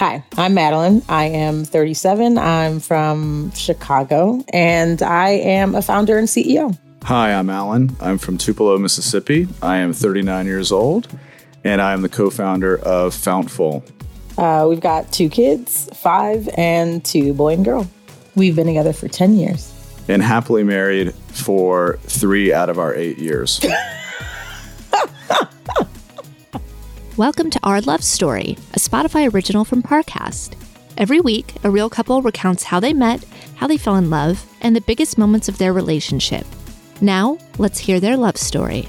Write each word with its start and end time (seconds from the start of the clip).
Hi, 0.00 0.24
I'm 0.38 0.54
Madilynn. 0.54 1.04
I 1.10 1.26
am 1.26 1.62
37. 1.62 2.38
I'm 2.38 2.80
from 2.80 3.52
Chicago, 3.54 4.42
and 4.50 5.02
I 5.02 5.28
am 5.32 5.74
a 5.74 5.82
founder 5.82 6.16
and 6.16 6.26
CEO. 6.26 6.74
Hi, 7.02 7.34
I'm 7.34 7.50
Alan. 7.50 7.94
I'm 8.00 8.16
from 8.16 8.38
Tupelo, 8.38 8.78
Mississippi. 8.78 9.46
I 9.60 9.76
am 9.76 9.92
39 9.92 10.46
years 10.46 10.72
old, 10.72 11.06
and 11.64 11.82
I 11.82 11.92
am 11.92 12.00
the 12.00 12.08
co 12.08 12.30
founder 12.30 12.78
of 12.78 13.14
Fountful. 13.14 13.84
Uh, 14.38 14.64
we've 14.70 14.80
got 14.80 15.12
two 15.12 15.28
kids, 15.28 15.90
five 15.92 16.48
and 16.56 17.04
two, 17.04 17.34
boy 17.34 17.52
and 17.52 17.64
girl. 17.66 17.86
We've 18.34 18.56
been 18.56 18.68
together 18.68 18.94
for 18.94 19.06
10 19.06 19.34
years. 19.34 19.70
And 20.08 20.22
happily 20.22 20.64
married 20.64 21.12
for 21.12 21.98
three 22.04 22.54
out 22.54 22.70
of 22.70 22.78
our 22.78 22.94
eight 22.94 23.18
years. 23.18 23.60
Welcome 27.20 27.50
to 27.50 27.60
Our 27.62 27.82
Love 27.82 28.02
Story, 28.02 28.56
a 28.72 28.78
Spotify 28.78 29.30
original 29.30 29.66
from 29.66 29.82
Parcast. 29.82 30.54
Every 30.96 31.20
week, 31.20 31.52
a 31.64 31.70
real 31.70 31.90
couple 31.90 32.22
recounts 32.22 32.62
how 32.62 32.80
they 32.80 32.94
met, 32.94 33.22
how 33.56 33.66
they 33.66 33.76
fell 33.76 33.96
in 33.96 34.08
love, 34.08 34.42
and 34.62 34.74
the 34.74 34.80
biggest 34.80 35.18
moments 35.18 35.46
of 35.46 35.58
their 35.58 35.74
relationship. 35.74 36.46
Now, 37.02 37.36
let's 37.58 37.78
hear 37.78 38.00
their 38.00 38.16
love 38.16 38.38
story. 38.38 38.88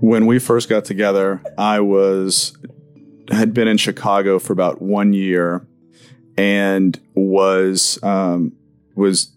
When 0.00 0.24
we 0.24 0.38
first 0.38 0.70
got 0.70 0.86
together, 0.86 1.42
I 1.58 1.80
was 1.80 2.56
had 3.30 3.52
been 3.52 3.68
in 3.68 3.76
Chicago 3.76 4.38
for 4.38 4.52
about 4.52 4.80
one 4.80 5.12
year 5.12 5.66
and 6.38 6.98
was 7.14 8.02
um, 8.02 8.52
was 8.94 9.30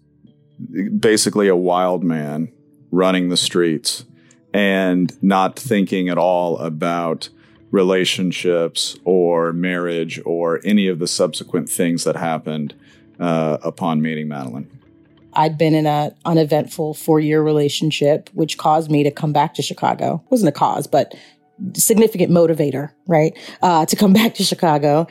basically 0.98 1.48
a 1.48 1.56
wild 1.56 2.02
man 2.02 2.50
running 2.90 3.28
the 3.28 3.36
streets 3.36 4.06
and 4.54 5.12
not 5.22 5.58
thinking 5.58 6.08
at 6.08 6.16
all 6.16 6.58
about 6.58 7.28
relationships 7.70 8.96
or 9.04 9.52
marriage 9.52 10.18
or 10.24 10.60
any 10.64 10.88
of 10.88 10.98
the 10.98 11.06
subsequent 11.06 11.68
things 11.68 12.04
that 12.04 12.16
happened 12.16 12.74
uh, 13.20 13.58
upon 13.62 14.00
meeting 14.00 14.28
Madilynn. 14.28 14.66
I'd 15.36 15.58
been 15.58 15.74
in 15.74 15.86
an 15.86 16.14
uneventful 16.24 16.94
four 16.94 17.20
year 17.20 17.42
relationship, 17.42 18.30
which 18.34 18.58
caused 18.58 18.90
me 18.90 19.02
to 19.02 19.10
come 19.10 19.32
back 19.32 19.54
to 19.54 19.62
Chicago. 19.62 20.22
It 20.24 20.30
wasn't 20.30 20.48
a 20.48 20.52
cause, 20.52 20.86
but 20.86 21.14
significant 21.74 22.30
motivator, 22.30 22.90
right? 23.06 23.36
Uh, 23.62 23.86
to 23.86 23.96
come 23.96 24.12
back 24.20 24.34
to 24.34 24.44
Chicago. 24.44 25.06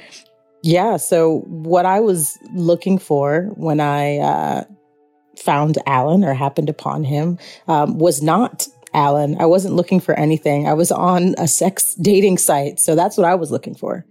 Yeah. 0.64 0.98
So 0.98 1.40
what 1.48 1.86
I 1.86 2.00
was 2.00 2.38
looking 2.54 2.98
for 2.98 3.52
when 3.56 3.80
I 3.80 4.18
uh, 4.18 4.64
found 5.38 5.78
Alan 5.86 6.24
or 6.24 6.34
happened 6.34 6.70
upon 6.70 7.04
him 7.04 7.38
um, 7.68 7.98
was 8.00 8.22
not 8.22 8.68
Alan. 8.94 9.40
I 9.40 9.46
wasn't 9.46 9.76
looking 9.76 10.00
for 10.00 10.14
anything. 10.14 10.68
I 10.68 10.74
was 10.74 10.92
on 10.92 11.36
a 11.38 11.48
sex 11.48 11.96
dating 11.96 12.38
site. 12.38 12.80
So 12.80 12.96
that's 12.96 13.18
what 13.18 13.26
I 13.26 13.36
was 13.36 13.52
looking 13.52 13.76
for. 13.76 14.06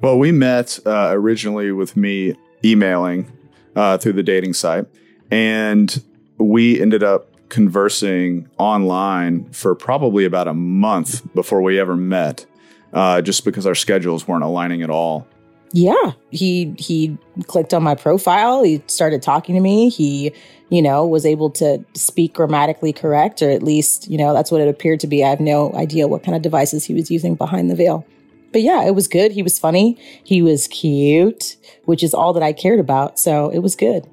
Well, 0.00 0.18
we 0.18 0.30
met 0.30 0.78
uh, 0.86 1.10
originally 1.12 1.72
with 1.72 1.96
me 1.96 2.34
emailing 2.64 3.32
uh, 3.74 3.98
through 3.98 4.14
the 4.14 4.22
dating 4.22 4.54
site, 4.54 4.86
and 5.30 6.02
we 6.38 6.80
ended 6.80 7.02
up 7.02 7.28
conversing 7.48 8.48
online 8.58 9.50
for 9.50 9.74
probably 9.74 10.24
about 10.24 10.48
a 10.48 10.54
month 10.54 11.22
before 11.34 11.62
we 11.62 11.80
ever 11.80 11.96
met, 11.96 12.44
uh, 12.92 13.22
just 13.22 13.44
because 13.44 13.66
our 13.66 13.74
schedules 13.74 14.28
weren't 14.28 14.44
aligning 14.44 14.82
at 14.82 14.90
all. 14.90 15.26
Yeah, 15.72 16.12
he 16.30 16.74
he 16.78 17.18
clicked 17.46 17.74
on 17.74 17.82
my 17.82 17.94
profile. 17.94 18.62
He 18.62 18.82
started 18.86 19.22
talking 19.22 19.54
to 19.54 19.60
me. 19.60 19.90
He 19.90 20.32
you 20.70 20.82
know, 20.82 21.06
was 21.06 21.24
able 21.24 21.50
to 21.50 21.84
speak 21.94 22.34
grammatically 22.34 22.92
correct, 22.92 23.42
or 23.42 23.50
at 23.50 23.62
least, 23.62 24.10
you 24.10 24.18
know, 24.18 24.34
that's 24.34 24.50
what 24.50 24.60
it 24.60 24.68
appeared 24.68 25.00
to 25.00 25.06
be. 25.06 25.24
I 25.24 25.30
have 25.30 25.40
no 25.40 25.72
idea 25.74 26.08
what 26.08 26.22
kind 26.22 26.36
of 26.36 26.42
devices 26.42 26.84
he 26.84 26.94
was 26.94 27.10
using 27.10 27.34
behind 27.34 27.70
the 27.70 27.74
veil. 27.74 28.06
But 28.52 28.62
yeah, 28.62 28.84
it 28.84 28.94
was 28.94 29.08
good. 29.08 29.32
He 29.32 29.42
was 29.42 29.58
funny. 29.58 29.98
He 30.24 30.42
was 30.42 30.68
cute, 30.68 31.56
which 31.84 32.02
is 32.02 32.14
all 32.14 32.32
that 32.32 32.42
I 32.42 32.52
cared 32.52 32.80
about. 32.80 33.18
So 33.18 33.50
it 33.50 33.58
was 33.58 33.76
good. 33.76 34.08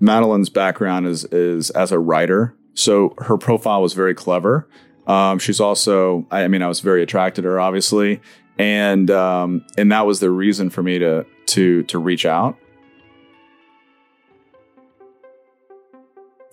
Madilynn's 0.00 0.48
background 0.48 1.06
is 1.06 1.24
is 1.24 1.70
as 1.70 1.92
a 1.92 1.98
writer, 1.98 2.54
so 2.74 3.14
her 3.18 3.36
profile 3.36 3.82
was 3.82 3.92
very 3.92 4.14
clever. 4.14 4.68
Um, 5.06 5.38
she's 5.38 5.58
also, 5.58 6.26
I 6.30 6.48
mean, 6.48 6.62
I 6.62 6.68
was 6.68 6.80
very 6.80 7.02
attracted 7.02 7.42
to 7.42 7.48
her, 7.48 7.60
obviously, 7.60 8.20
and 8.58 9.10
um, 9.10 9.64
and 9.76 9.90
that 9.92 10.06
was 10.06 10.20
the 10.20 10.30
reason 10.30 10.70
for 10.70 10.82
me 10.82 10.98
to 10.98 11.26
to 11.46 11.82
to 11.84 11.98
reach 11.98 12.26
out 12.26 12.56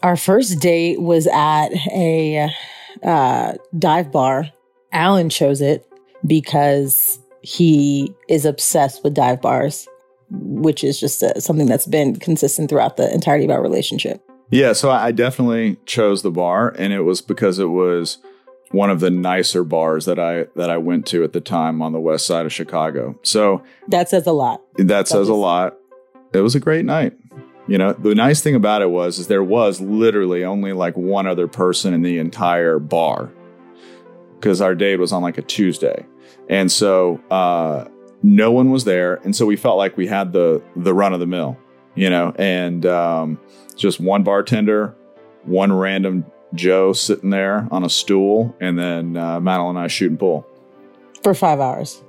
Our 0.06 0.16
first 0.16 0.60
date 0.60 1.02
was 1.02 1.26
at 1.26 1.70
a 1.92 2.52
uh, 3.02 3.54
dive 3.80 4.12
bar. 4.12 4.52
Alan 4.92 5.30
chose 5.30 5.62
it 5.62 5.92
because 6.28 7.18
he 7.42 8.14
is 8.30 8.46
obsessed 8.46 9.04
with 9.04 9.16
dive 9.16 9.42
bars, 9.42 9.88
which 10.40 10.84
is 10.84 11.00
just 11.00 11.24
uh, 11.24 11.40
something 11.40 11.68
that's 11.68 11.86
been 11.86 12.16
consistent 12.18 12.70
throughout 12.70 12.98
the 12.98 13.12
entirety 13.14 13.46
of 13.46 13.52
our 13.52 13.62
relationship. 13.62 14.22
Yeah, 14.52 14.74
so 14.74 14.92
I 14.92 15.12
definitely 15.12 15.78
chose 15.86 16.22
the 16.22 16.32
bar, 16.32 16.74
and 16.78 16.94
it 16.94 17.02
was 17.02 17.22
because 17.22 17.60
it 17.60 17.70
was 17.70 18.20
one 18.72 18.90
of 18.90 19.00
the 19.00 19.10
nicer 19.10 19.64
bars 19.64 20.06
that 20.06 20.20
I 20.20 20.46
that 20.56 20.70
I 20.70 20.78
went 20.78 21.06
to 21.08 21.24
at 21.24 21.34
the 21.34 21.42
time 21.42 21.82
on 21.82 21.94
the 21.94 22.00
west 22.00 22.28
side 22.28 22.46
of 22.46 22.54
Chicago. 22.54 23.18
So 23.24 23.64
that 23.88 24.10
says 24.10 24.28
a 24.28 24.32
lot. 24.32 24.62
That, 24.76 24.88
that 24.88 25.08
says 25.08 25.30
a 25.30 25.34
lot. 25.34 25.78
It 26.34 26.42
was 26.42 26.56
a 26.56 26.60
great 26.60 26.86
night. 26.86 27.14
You 27.68 27.80
know, 27.80 27.94
the 27.94 28.14
nice 28.14 28.42
thing 28.42 28.54
about 28.54 28.84
it 28.84 28.92
was 28.92 29.18
is 29.18 29.28
there 29.28 29.44
was 29.44 29.82
literally 29.82 30.44
only 30.44 30.74
like 30.74 30.96
one 30.96 31.26
other 31.26 31.48
person 31.48 31.94
in 31.94 32.04
the 32.04 32.20
entire 32.20 32.78
bar 32.78 33.32
because 34.36 34.62
our 34.62 34.76
date 34.76 34.98
was 34.98 35.12
on 35.12 35.24
like 35.24 35.40
a 35.40 35.42
Tuesday. 35.42 36.06
And 36.48 36.72
so 36.72 37.20
uh, 37.32 37.86
no 38.26 38.52
one 38.52 38.72
was 38.72 38.84
there. 38.86 39.16
And 39.24 39.36
so 39.36 39.46
we 39.46 39.56
felt 39.56 39.78
like 39.78 39.96
we 39.98 40.08
had 40.08 40.34
the 40.34 40.62
the 40.76 40.94
run 40.94 41.14
of 41.14 41.20
the 41.20 41.28
mill, 41.28 41.58
you 41.94 42.10
know, 42.10 42.34
and 42.38 42.86
um, 42.86 43.40
just 43.76 44.00
one 44.00 44.24
bartender, 44.24 44.96
one 45.44 45.72
random 45.72 46.26
Joe 46.54 46.94
sitting 46.94 47.30
there 47.30 47.68
on 47.72 47.84
a 47.84 47.90
stool, 47.90 48.56
and 48.60 48.80
then 48.80 49.16
uh, 49.16 49.40
Madilynn 49.40 49.72
and 49.72 49.80
I 49.80 49.88
shoot 49.88 50.10
and 50.10 50.20
pull. 50.20 50.48
For 51.24 51.34
five 51.34 51.60
hours. 51.60 52.02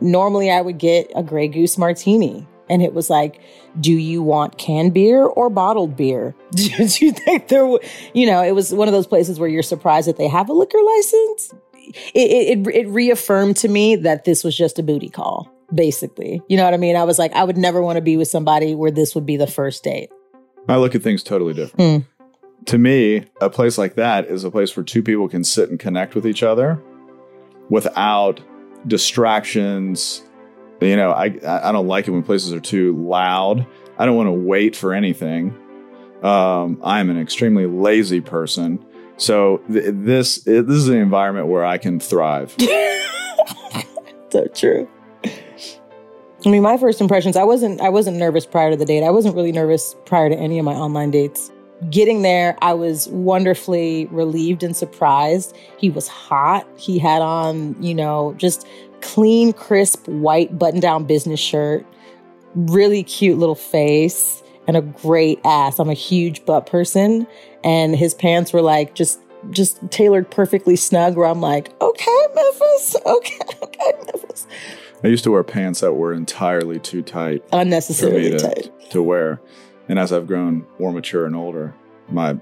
Normally 0.00 0.50
I 0.50 0.60
would 0.60 0.78
get 0.78 1.12
a 1.14 1.22
Grey 1.22 1.48
Goose 1.48 1.78
martini 1.78 2.46
and 2.68 2.82
it 2.82 2.94
was 2.94 3.10
like, 3.10 3.40
do 3.80 3.92
you 3.92 4.22
want 4.22 4.56
canned 4.58 4.94
beer 4.94 5.24
or 5.24 5.50
bottled 5.50 5.96
beer? 5.96 6.34
Do 6.54 6.64
you 6.64 7.12
think 7.12 7.48
there, 7.48 7.66
you 8.14 8.26
know, 8.26 8.42
it 8.42 8.52
was 8.52 8.72
one 8.72 8.88
of 8.88 8.92
those 8.92 9.06
places 9.06 9.38
where 9.38 9.48
you're 9.48 9.62
surprised 9.62 10.08
that 10.08 10.16
they 10.16 10.28
have 10.28 10.48
a 10.48 10.52
liquor 10.52 10.80
license. 10.82 11.54
It, 12.14 12.66
it, 12.66 12.74
it 12.74 12.88
reaffirmed 12.88 13.56
to 13.58 13.68
me 13.68 13.96
that 13.96 14.24
this 14.24 14.44
was 14.44 14.56
just 14.56 14.78
a 14.78 14.82
booty 14.82 15.08
call, 15.08 15.50
basically. 15.74 16.42
You 16.48 16.56
know 16.56 16.64
what 16.64 16.74
I 16.74 16.78
mean? 16.78 16.96
I 16.96 17.04
was 17.04 17.18
like, 17.18 17.32
I 17.32 17.44
would 17.44 17.56
never 17.56 17.82
want 17.82 17.96
to 17.96 18.02
be 18.02 18.16
with 18.16 18.28
somebody 18.28 18.74
where 18.74 18.90
this 18.90 19.14
would 19.14 19.26
be 19.26 19.36
the 19.36 19.46
first 19.46 19.84
date. 19.84 20.10
I 20.68 20.76
look 20.76 20.94
at 20.94 21.02
things 21.02 21.22
totally 21.22 21.54
different. 21.54 22.04
Mm. 22.04 22.06
To 22.66 22.78
me, 22.78 23.24
a 23.40 23.50
place 23.50 23.76
like 23.76 23.96
that 23.96 24.26
is 24.26 24.44
a 24.44 24.50
place 24.50 24.76
where 24.76 24.84
two 24.84 25.02
people 25.02 25.28
can 25.28 25.42
sit 25.42 25.70
and 25.70 25.80
connect 25.80 26.14
with 26.14 26.26
each 26.26 26.42
other 26.42 26.80
without 27.68 28.40
distractions. 28.86 30.22
You 30.80 30.96
know, 30.96 31.10
I 31.10 31.26
I 31.44 31.72
don't 31.72 31.88
like 31.88 32.06
it 32.06 32.12
when 32.12 32.22
places 32.22 32.52
are 32.52 32.60
too 32.60 32.96
loud. 32.96 33.66
I 33.98 34.06
don't 34.06 34.16
want 34.16 34.28
to 34.28 34.32
wait 34.32 34.76
for 34.76 34.94
anything. 34.94 35.56
Um, 36.22 36.80
I'm 36.84 37.10
an 37.10 37.18
extremely 37.20 37.66
lazy 37.66 38.20
person, 38.20 38.84
so 39.22 39.58
th- 39.72 39.84
this 39.88 40.38
this 40.38 40.68
is 40.68 40.88
an 40.88 40.96
environment 40.96 41.46
where 41.46 41.64
I 41.64 41.78
can 41.78 42.00
thrive. 42.00 42.54
so 44.30 44.46
true. 44.54 44.88
I 46.44 46.48
mean, 46.48 46.62
my 46.62 46.76
first 46.76 47.00
impressions, 47.00 47.36
I 47.36 47.44
wasn't 47.44 47.80
I 47.80 47.88
wasn't 47.88 48.16
nervous 48.16 48.46
prior 48.46 48.70
to 48.70 48.76
the 48.76 48.84
date. 48.84 49.04
I 49.04 49.10
wasn't 49.10 49.36
really 49.36 49.52
nervous 49.52 49.94
prior 50.06 50.28
to 50.28 50.36
any 50.36 50.58
of 50.58 50.64
my 50.64 50.74
online 50.74 51.12
dates. 51.12 51.52
Getting 51.90 52.22
there, 52.22 52.56
I 52.62 52.74
was 52.74 53.08
wonderfully 53.08 54.06
relieved 54.06 54.62
and 54.62 54.76
surprised. 54.76 55.56
He 55.78 55.90
was 55.90 56.08
hot. 56.08 56.66
He 56.76 56.98
had 56.98 57.22
on, 57.22 57.80
you 57.82 57.94
know, 57.94 58.34
just 58.38 58.66
clean, 59.00 59.52
crisp, 59.52 60.06
white 60.06 60.56
button-down 60.56 61.04
business 61.04 61.40
shirt, 61.40 61.84
really 62.54 63.02
cute 63.02 63.36
little 63.36 63.56
face, 63.56 64.44
and 64.68 64.76
a 64.76 64.82
great 64.82 65.40
ass. 65.44 65.80
I'm 65.80 65.90
a 65.90 65.94
huge 65.94 66.44
butt 66.44 66.66
person, 66.66 67.26
and 67.64 67.96
his 67.96 68.14
pants 68.14 68.52
were 68.52 68.62
like 68.62 68.94
just 68.94 69.20
just 69.50 69.78
tailored 69.90 70.30
perfectly 70.30 70.76
snug 70.76 71.16
where 71.16 71.26
I'm 71.26 71.40
like, 71.40 71.72
okay, 71.80 72.26
Memphis, 72.34 72.96
okay, 73.04 73.38
okay, 73.62 73.92
Memphis. 74.06 74.46
I 75.04 75.08
used 75.08 75.24
to 75.24 75.32
wear 75.32 75.42
pants 75.42 75.80
that 75.80 75.94
were 75.94 76.12
entirely 76.12 76.78
too 76.78 77.02
tight. 77.02 77.44
Unnecessarily 77.52 78.30
to, 78.30 78.38
tight. 78.38 78.90
To 78.90 79.02
wear. 79.02 79.40
And 79.88 79.98
as 79.98 80.12
I've 80.12 80.26
grown 80.26 80.64
more 80.78 80.92
mature 80.92 81.26
and 81.26 81.34
older, 81.34 81.74
my 82.08 82.38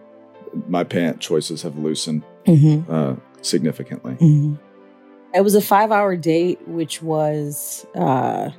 my 0.68 0.84
pant 0.84 1.20
choices 1.20 1.62
have 1.62 1.78
loosened 1.78 2.24
mm-hmm. 2.44 2.92
uh, 2.92 3.16
significantly. 3.40 4.12
Mm-hmm. 4.14 4.54
It 5.32 5.42
was 5.42 5.54
a 5.54 5.60
five 5.60 5.90
hour 5.90 6.16
date, 6.16 6.66
which 6.68 7.02
was 7.02 7.86
uh, 7.94 8.50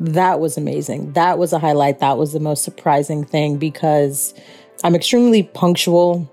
that 0.00 0.40
was 0.40 0.56
amazing. 0.56 1.12
That 1.12 1.38
was 1.38 1.52
a 1.52 1.58
highlight. 1.58 2.00
That 2.00 2.18
was 2.18 2.32
the 2.32 2.40
most 2.40 2.64
surprising 2.64 3.24
thing 3.24 3.56
because 3.56 4.34
I'm 4.84 4.94
extremely 4.94 5.44
punctual 5.44 6.28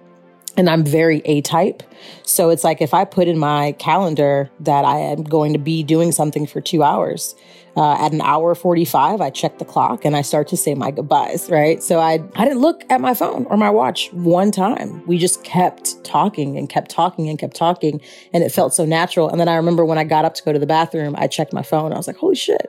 and 0.57 0.69
I'm 0.69 0.83
very 0.83 1.21
A 1.25 1.41
type. 1.41 1.83
So 2.23 2.49
it's 2.49 2.63
like 2.63 2.81
if 2.81 2.93
I 2.93 3.05
put 3.05 3.27
in 3.27 3.37
my 3.37 3.73
calendar 3.73 4.49
that 4.59 4.83
I 4.83 4.97
am 4.97 5.23
going 5.23 5.53
to 5.53 5.59
be 5.59 5.83
doing 5.83 6.11
something 6.11 6.45
for 6.45 6.59
two 6.59 6.83
hours, 6.83 7.35
uh, 7.77 7.93
at 7.93 8.11
an 8.11 8.21
hour 8.21 8.55
45, 8.55 9.21
I 9.21 9.29
check 9.29 9.57
the 9.59 9.65
clock 9.65 10.03
and 10.03 10.15
I 10.15 10.21
start 10.21 10.47
to 10.49 10.57
say 10.57 10.73
my 10.75 10.91
goodbyes, 10.91 11.49
right? 11.49 11.81
So 11.81 11.99
I, 11.99 12.19
I 12.35 12.43
didn't 12.43 12.59
look 12.59 12.83
at 12.89 12.99
my 12.99 13.13
phone 13.13 13.45
or 13.45 13.55
my 13.55 13.69
watch 13.69 14.11
one 14.11 14.51
time. 14.51 15.05
We 15.07 15.17
just 15.17 15.43
kept 15.43 16.03
talking 16.03 16.57
and 16.57 16.67
kept 16.67 16.91
talking 16.91 17.29
and 17.29 17.39
kept 17.39 17.55
talking. 17.55 18.01
And 18.33 18.43
it 18.43 18.51
felt 18.51 18.73
so 18.73 18.85
natural. 18.85 19.29
And 19.29 19.39
then 19.39 19.47
I 19.47 19.55
remember 19.55 19.85
when 19.85 19.97
I 19.97 20.03
got 20.03 20.25
up 20.25 20.33
to 20.35 20.43
go 20.43 20.51
to 20.51 20.59
the 20.59 20.67
bathroom, 20.67 21.15
I 21.17 21.27
checked 21.27 21.53
my 21.53 21.63
phone. 21.63 21.93
I 21.93 21.97
was 21.97 22.07
like, 22.07 22.17
holy 22.17 22.35
shit. 22.35 22.67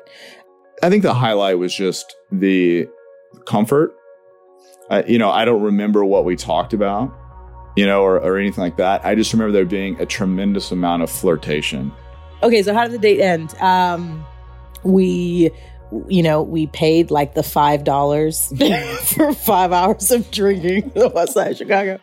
I 0.83 0.91
think 0.91 1.03
the 1.03 1.15
highlight 1.15 1.59
was 1.59 1.75
just 1.75 2.15
the 2.31 2.89
comfort. 3.47 3.95
Uh, 4.91 5.03
you 5.07 5.19
know, 5.19 5.31
I 5.31 5.45
don't 5.45 5.63
remember 5.63 6.05
what 6.05 6.25
we 6.25 6.37
talked 6.37 6.73
about 6.73 7.15
you 7.77 7.87
know, 7.87 8.03
or, 8.03 8.17
or 8.17 8.37
anything 8.37 8.63
like 8.63 8.77
that. 8.77 9.05
I 9.05 9.15
just 9.15 9.33
remember 9.33 9.53
there 9.53 9.65
being 9.65 10.01
a 10.01 10.07
tremendous 10.07 10.71
amount 10.71 11.03
of 11.03 11.11
flirtation. 11.11 11.93
Okay, 12.43 12.63
so 12.63 12.75
how 12.75 12.85
did 12.85 12.93
the 12.93 12.99
date 12.99 13.21
end? 13.21 13.55
Um, 13.61 14.25
we, 14.83 15.51
you 16.09 16.23
know, 16.23 16.43
we 16.43 16.67
paid 16.69 17.11
like 17.11 17.35
the 17.35 17.43
five 17.43 17.85
dollars 17.85 18.53
for 19.05 19.33
five 19.33 19.73
hours 19.73 20.11
of 20.11 20.31
drinking 20.31 20.93
the 20.95 21.09
West 21.09 21.35
Side 21.35 21.53
of 21.53 21.57
Chicago. 21.59 22.01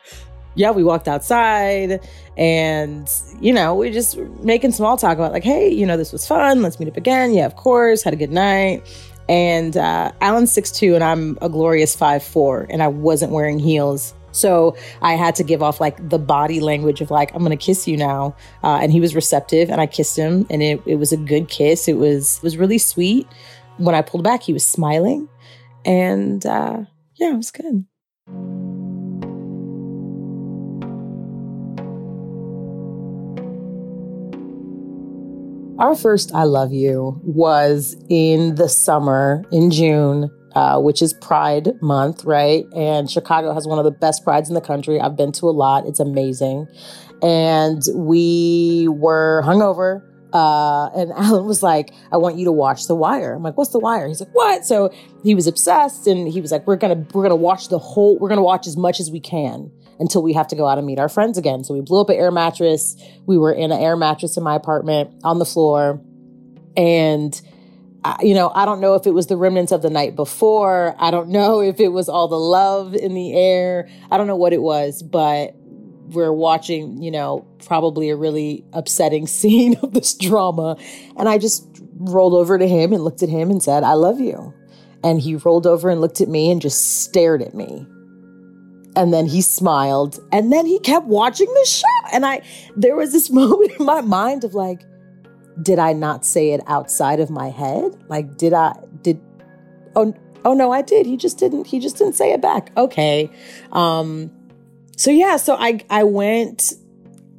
Yeah, 0.56 0.72
we 0.72 0.84
walked 0.84 1.08
outside 1.08 2.08
and, 2.36 3.08
you 3.40 3.54
know, 3.54 3.76
we 3.76 3.92
just 3.92 4.18
making 4.18 4.72
small 4.72 4.98
talk 4.98 5.16
about 5.16 5.32
like, 5.32 5.44
hey, 5.44 5.70
you 5.70 5.86
know, 5.86 5.98
this 5.98 6.12
was 6.12 6.26
fun. 6.26 6.64
Let's 6.64 6.80
meet 6.80 6.90
up 6.90 6.98
again. 6.98 7.34
Yeah, 7.34 7.46
of 7.46 7.56
course. 7.56 8.02
Had 8.02 8.14
a 8.14 8.18
good 8.18 8.32
night. 8.32 8.82
And 9.30 9.76
uh, 9.76 10.12
Alan's 10.22 10.52
six 10.52 10.72
two, 10.72 10.96
and 10.96 11.04
I'm 11.04 11.38
a 11.42 11.50
glorious 11.50 11.96
five 11.96 12.24
four, 12.24 12.66
and 12.70 12.82
I 12.82 12.88
wasn't 12.88 13.32
wearing 13.32 13.60
heels 13.60 14.14
so 14.38 14.78
I 15.02 15.14
had 15.14 15.36
to 15.36 15.44
give 15.44 15.64
off 15.64 15.82
like 15.82 16.10
the 16.10 16.20
body 16.20 16.60
language 16.60 17.02
of 17.02 17.12
like, 17.12 17.34
I'm 17.34 17.40
going 17.40 17.58
to 17.58 17.66
kiss 17.66 17.88
you 17.88 17.98
now. 17.98 18.36
Uh, 18.64 18.80
and 18.82 18.92
he 18.92 19.02
was 19.02 19.16
receptive 19.16 19.70
and 19.70 19.82
I 19.82 19.88
kissed 19.88 20.16
him 20.16 20.46
and 20.50 20.62
it, 20.62 20.82
it 20.86 20.96
was 20.96 21.12
a 21.12 21.18
good 21.18 21.50
kiss. 21.50 21.88
It 21.88 21.98
was, 21.98 22.38
it 22.38 22.44
was 22.44 22.58
really 22.58 22.78
sweet. 22.78 23.28
When 23.78 23.96
I 23.96 24.02
pulled 24.02 24.24
back, 24.24 24.44
he 24.44 24.54
was 24.54 24.66
smiling 24.66 25.28
and 25.86 26.46
uh, 26.46 26.84
yeah, 27.16 27.34
it 27.34 27.38
was 27.38 27.52
good. 27.52 27.86
Our 35.80 35.96
first 35.96 36.34
I 36.34 36.44
Love 36.44 36.74
You 36.74 37.22
was 37.24 37.96
in 38.10 38.56
the 38.56 38.68
summer 38.68 39.44
in 39.52 39.70
June 39.70 40.32
uh, 40.58 40.80
which 40.80 41.04
is 41.04 41.14
Pride 41.14 41.80
Month, 41.84 42.24
right? 42.24 42.66
And 42.76 43.12
Chicago 43.12 43.54
has 43.54 43.68
one 43.68 43.78
of 43.78 43.86
the 43.86 43.92
best 43.92 44.24
prides 44.24 44.50
in 44.50 44.56
the 44.56 44.62
country. 44.62 45.00
I've 45.00 45.16
been 45.16 45.32
to 45.34 45.46
a 45.46 45.52
lot, 45.52 45.86
it's 45.86 46.00
amazing. 46.00 46.68
And 47.22 47.80
we 47.94 48.88
were 48.90 49.44
hungover. 49.46 50.02
Uh, 50.34 50.90
and 50.96 51.12
Alan 51.16 51.46
was 51.46 51.62
like, 51.62 51.92
I 52.12 52.18
want 52.18 52.38
you 52.38 52.46
to 52.46 52.52
watch 52.52 52.88
The 52.88 52.96
Wire. 52.96 53.36
I'm 53.36 53.44
like, 53.44 53.56
what's 53.56 53.70
The 53.70 53.78
Wire? 53.78 54.08
He's 54.08 54.20
like, 54.20 54.34
what? 54.34 54.66
So 54.66 54.92
he 55.24 55.36
was 55.36 55.46
obsessed 55.46 56.08
and 56.08 56.28
he 56.28 56.42
was 56.42 56.52
like, 56.52 56.66
we're 56.66 56.76
going 56.76 57.06
to, 57.06 57.16
we're 57.16 57.22
going 57.22 57.30
to 57.30 57.36
watch 57.36 57.68
the 57.68 57.78
whole, 57.78 58.18
we're 58.18 58.30
going 58.30 58.40
to 58.40 58.44
watch 58.44 58.66
as 58.66 58.76
much 58.76 59.00
as 59.00 59.12
we 59.12 59.20
can 59.20 59.72
until 60.00 60.22
we 60.22 60.34
have 60.34 60.48
to 60.48 60.56
go 60.56 60.68
out 60.68 60.78
and 60.78 60.86
meet 60.86 61.00
our 61.00 61.10
friends 61.10 61.38
again. 61.38 61.64
So 61.64 61.74
we 61.74 61.82
blew 61.82 62.02
up 62.02 62.10
an 62.10 62.16
air 62.16 62.32
mattress. 62.32 62.96
We 63.26 63.38
were 63.38 63.54
in 63.54 63.72
an 63.72 63.82
air 63.82 63.96
mattress 63.96 64.38
in 64.38 64.44
my 64.44 64.56
apartment 64.56 65.12
on 65.24 65.40
the 65.40 65.46
floor 65.46 66.02
and 66.76 67.42
you 68.22 68.34
know, 68.34 68.52
I 68.54 68.66
don't 68.66 68.80
know 68.80 68.96
if 68.96 69.06
it 69.06 69.14
was 69.14 69.28
the 69.28 69.38
remnants 69.38 69.72
of 69.72 69.82
the 69.82 69.90
night 69.90 70.16
before. 70.16 70.96
I 70.98 71.12
don't 71.12 71.30
know 71.30 71.60
if 71.62 71.80
it 71.80 71.90
was 71.90 72.10
all 72.10 72.28
the 72.28 72.40
love 72.40 72.96
in 72.96 73.14
the 73.14 73.34
air. 73.34 73.90
I 74.12 74.18
don't 74.18 74.28
know 74.28 74.36
what 74.36 74.54
it 74.54 74.62
was, 74.62 75.04
but 75.04 75.56
we're 75.58 76.32
watching, 76.32 77.02
you 77.04 77.12
know, 77.12 77.46
probably 77.66 78.10
a 78.10 78.16
really 78.16 78.66
upsetting 78.74 79.28
scene 79.28 79.78
of 79.82 79.94
this 79.94 80.14
drama. 80.14 80.78
And 81.18 81.28
I 81.28 81.38
just 81.38 81.68
rolled 82.00 82.34
over 82.34 82.58
to 82.58 82.68
him 82.68 82.94
and 82.94 83.04
looked 83.04 83.24
at 83.24 83.30
him 83.30 83.50
and 83.50 83.62
said, 83.62 83.84
I 83.84 83.94
love 83.94 84.20
you. 84.20 84.54
And 85.04 85.20
he 85.20 85.36
rolled 85.36 85.68
over 85.68 85.90
and 85.90 86.02
looked 86.02 86.22
at 86.22 86.28
me 86.28 86.50
and 86.50 86.62
just 86.62 87.02
stared 87.04 87.42
at 87.42 87.54
me. 87.54 87.86
And 88.98 89.14
then 89.14 89.28
he 89.28 89.42
smiled 89.42 90.20
and 90.32 90.52
then 90.52 90.66
he 90.66 90.80
kept 90.80 91.06
watching 91.06 91.46
the 91.46 91.66
show. 91.68 92.08
And 92.12 92.26
I, 92.26 92.42
there 92.76 92.96
was 92.96 93.14
this 93.14 93.30
moment 93.42 93.72
in 93.80 93.86
my 93.86 94.02
mind 94.02 94.44
of 94.44 94.56
like, 94.56 94.82
did 95.62 95.78
I 95.80 95.94
not 95.94 96.26
say 96.26 96.52
it 96.52 96.62
outside 96.68 97.20
of 97.20 97.30
my 97.30 97.50
head? 97.50 97.96
Like, 98.10 98.38
did 98.38 98.54
I, 98.54 98.74
did, 99.04 99.22
oh, 99.96 100.14
oh 100.44 100.54
no, 100.56 100.72
I 100.72 100.82
did. 100.82 101.06
He 101.06 101.16
just 101.16 101.38
didn't, 101.38 101.68
he 101.68 101.80
just 101.80 101.98
didn't 101.98 102.16
say 102.16 102.34
it 102.34 102.42
back. 102.42 102.72
Okay. 102.76 103.30
Um, 103.72 104.32
so 104.98 105.12
yeah, 105.12 105.38
so 105.38 105.56
I, 105.56 105.80
I 105.92 106.04
went, 106.04 106.74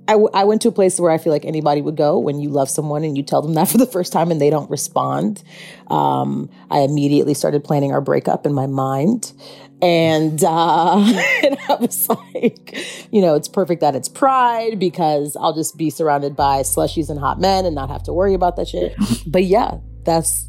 I, 0.07 0.13
w- 0.13 0.31
I 0.33 0.45
went 0.45 0.63
to 0.63 0.69
a 0.69 0.73
place 0.73 0.99
where 0.99 1.11
I 1.11 1.19
feel 1.19 1.33
like 1.33 1.45
anybody 1.45 1.83
would 1.83 1.97
go 1.97 2.19
when 2.19 2.39
you 2.39 2.49
love 2.49 2.71
someone 2.71 3.05
and 3.05 3.17
you 3.17 3.23
tell 3.23 3.43
them 3.43 3.55
that 3.55 3.69
for 3.69 3.79
the 3.79 3.87
first 3.87 4.13
time 4.13 4.31
and 4.31 4.41
they 4.41 4.49
don't 4.49 4.71
respond. 4.71 5.43
Um, 5.89 6.49
I 6.71 6.79
immediately 6.81 7.35
started 7.35 7.63
planning 7.65 7.93
our 7.93 8.01
breakup 8.01 8.47
in 8.47 8.55
my 8.55 8.67
mind. 8.67 9.33
And, 9.81 10.43
uh, 10.43 10.97
and 11.45 11.57
I 11.69 11.75
was 11.81 12.09
like, 12.09 12.77
you 13.13 13.21
know, 13.21 13.35
it's 13.35 13.49
perfect 13.49 13.81
that 13.81 13.95
it's 13.95 14.09
pride 14.09 14.79
because 14.79 15.37
I'll 15.37 15.55
just 15.55 15.77
be 15.77 15.91
surrounded 15.91 16.35
by 16.35 16.63
slushies 16.63 17.11
and 17.11 17.19
hot 17.19 17.41
men 17.41 17.65
and 17.65 17.75
not 17.75 17.91
have 17.91 18.03
to 18.05 18.13
worry 18.13 18.35
about 18.35 18.57
that 18.57 18.69
shit. 18.69 18.97
but 19.27 19.45
yeah, 19.45 19.79
that's, 20.05 20.49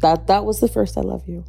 that, 0.00 0.26
that 0.28 0.44
was 0.44 0.60
the 0.60 0.68
first 0.68 0.96
I 0.96 1.00
love 1.00 1.26
you. 1.26 1.44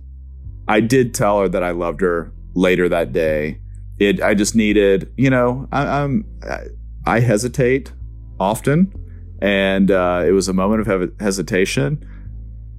I 0.68 0.80
did 0.80 1.14
tell 1.14 1.42
her 1.42 1.50
that 1.50 1.64
I 1.64 1.72
loved 1.72 2.02
her 2.02 2.34
later 2.54 2.90
that 2.90 3.14
day. 3.14 3.60
It, 4.00 4.22
I 4.22 4.34
just 4.34 4.56
needed, 4.56 5.12
you 5.16 5.30
know, 5.30 5.68
I, 5.72 5.86
I'm, 5.86 6.26
I, 6.44 6.60
I 7.06 7.20
hesitate 7.20 7.92
often. 8.40 8.94
And 9.42 9.90
uh, 9.90 10.24
it 10.26 10.32
was 10.32 10.48
a 10.48 10.54
moment 10.54 10.88
of 10.88 11.20
hesitation. 11.20 12.08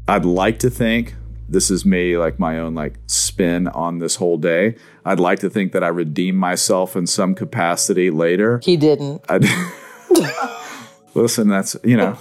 I'd 0.08 0.24
like 0.24 0.58
to 0.60 0.70
think 0.70 1.14
this 1.52 1.70
is 1.70 1.84
me 1.84 2.16
like 2.16 2.38
my 2.38 2.58
own 2.58 2.74
like 2.74 2.94
spin 3.06 3.68
on 3.68 3.98
this 3.98 4.16
whole 4.16 4.38
day. 4.38 4.74
I'd 5.04 5.20
like 5.20 5.40
to 5.40 5.50
think 5.50 5.72
that 5.72 5.84
i 5.84 5.88
redeem 5.88 6.34
myself 6.34 6.96
in 6.96 7.06
some 7.06 7.34
capacity 7.34 8.10
later. 8.10 8.60
He 8.62 8.76
didn't. 8.76 9.24
Listen 11.14 11.48
that's 11.48 11.76
you 11.84 11.96
know 11.96 12.16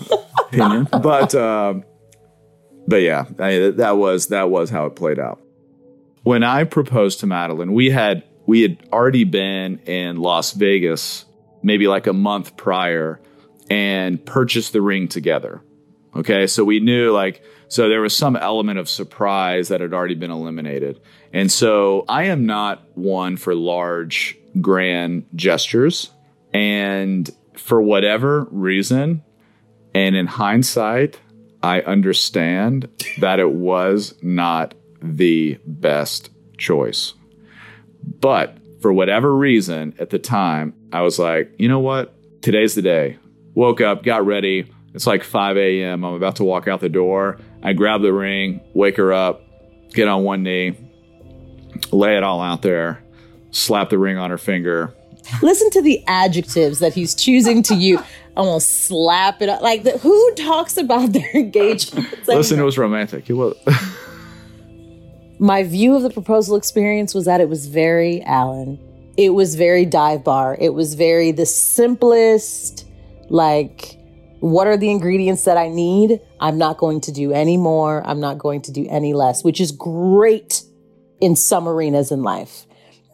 opinion. 0.47 0.87
But 1.01 1.33
um 1.33 1.83
but 2.87 2.97
yeah 2.97 3.25
I, 3.39 3.71
that 3.77 3.97
was 3.97 4.27
that 4.27 4.49
was 4.49 4.69
how 4.69 4.85
it 4.85 4.95
played 4.95 5.19
out. 5.19 5.41
When 6.23 6.43
i 6.43 6.65
proposed 6.65 7.21
to 7.21 7.25
Madilynn 7.25 7.71
we 7.71 7.89
had 7.89 8.23
we 8.45 8.61
had 8.61 8.77
already 8.91 9.23
been 9.23 9.79
in 9.79 10.17
las 10.17 10.51
vegas 10.51 11.25
maybe 11.63 11.87
like 11.87 12.07
a 12.07 12.13
month 12.13 12.57
prior 12.57 13.21
and 13.69 14.23
purchased 14.25 14.73
the 14.73 14.81
ring 14.81 15.07
together 15.07 15.61
okay 16.15 16.47
so 16.47 16.63
we 16.63 16.79
knew 16.79 17.11
like 17.11 17.41
so 17.71 17.87
there 17.87 18.01
was 18.01 18.13
some 18.13 18.35
element 18.35 18.79
of 18.79 18.89
surprise 18.89 19.69
that 19.69 19.79
had 19.79 19.93
already 19.93 20.13
been 20.13 20.29
eliminated. 20.29 20.99
And 21.31 21.49
so 21.49 22.03
I 22.09 22.23
am 22.23 22.45
not 22.45 22.85
one 22.95 23.37
for 23.37 23.55
large, 23.55 24.37
grand 24.59 25.25
gestures. 25.35 26.11
And 26.53 27.33
for 27.55 27.81
whatever 27.81 28.45
reason, 28.51 29.23
And 29.95 30.17
in 30.17 30.27
hindsight, 30.27 31.21
I 31.63 31.79
understand 31.81 32.89
that 33.21 33.39
it 33.39 33.51
was 33.51 34.15
not 34.21 34.73
the 35.01 35.57
best 35.65 36.29
choice. 36.57 37.13
But 38.19 38.57
for 38.81 38.91
whatever 38.91 39.33
reason 39.33 39.95
at 39.97 40.09
the 40.09 40.19
time, 40.19 40.73
I 40.91 41.03
was 41.03 41.19
like, 41.19 41.53
you 41.57 41.69
know 41.69 41.79
what? 41.79 42.13
Today's 42.41 42.75
the 42.75 42.81
day. 42.81 43.17
Woke 43.53 43.79
up, 43.79 44.03
got 44.03 44.25
ready. 44.25 44.69
It's 44.93 45.07
like 45.07 45.23
5 45.23 45.57
a.m. 45.57 46.03
I'm 46.03 46.13
about 46.13 46.37
to 46.37 46.43
walk 46.43 46.67
out 46.67 46.81
the 46.81 46.89
door. 46.89 47.39
I 47.63 47.73
grab 47.73 48.01
the 48.01 48.13
ring, 48.13 48.61
wake 48.73 48.97
her 48.97 49.13
up, 49.13 49.41
get 49.93 50.07
on 50.07 50.23
one 50.23 50.43
knee, 50.43 50.75
lay 51.91 52.17
it 52.17 52.23
all 52.23 52.41
out 52.41 52.61
there, 52.61 53.03
slap 53.51 53.89
the 53.89 53.97
ring 53.97 54.17
on 54.17 54.29
her 54.29 54.37
finger. 54.37 54.93
Listen 55.41 55.69
to 55.71 55.81
the 55.81 56.03
adjectives 56.07 56.79
that 56.79 56.93
he's 56.93 57.15
choosing 57.15 57.63
to 57.63 57.75
use. 57.75 58.01
Almost 58.37 58.85
slap 58.85 59.41
it 59.41 59.49
up. 59.49 59.61
Like, 59.61 59.83
the, 59.83 59.97
who 59.97 60.33
talks 60.35 60.77
about 60.77 61.11
their 61.11 61.29
engagement? 61.35 62.09
Like, 62.27 62.37
Listen, 62.37 62.59
it 62.59 62.63
was 62.63 62.77
romantic. 62.77 63.29
It 63.29 63.33
was. 63.33 63.57
my 65.39 65.63
view 65.63 65.95
of 65.95 66.03
the 66.03 66.09
proposal 66.09 66.55
experience 66.55 67.13
was 67.13 67.25
that 67.25 67.41
it 67.41 67.49
was 67.49 67.67
very 67.67 68.21
Alan. 68.23 68.79
It 69.17 69.31
was 69.31 69.55
very 69.55 69.85
dive 69.85 70.23
bar. 70.23 70.55
It 70.59 70.73
was 70.73 70.93
very 70.93 71.31
the 71.31 71.45
simplest, 71.45 72.87
like, 73.29 73.97
what 74.41 74.65
are 74.67 74.75
the 74.75 74.89
ingredients 74.89 75.45
that 75.45 75.55
I 75.55 75.69
need? 75.69 76.19
I'm 76.39 76.57
not 76.57 76.77
going 76.77 76.99
to 77.01 77.11
do 77.11 77.31
any 77.31 77.57
more. 77.57 78.05
I'm 78.05 78.19
not 78.19 78.39
going 78.39 78.61
to 78.63 78.71
do 78.71 78.87
any 78.89 79.13
less, 79.13 79.43
which 79.43 79.61
is 79.61 79.71
great 79.71 80.63
in 81.21 81.35
some 81.35 81.67
arenas 81.67 82.11
in 82.11 82.23
life. 82.23 82.65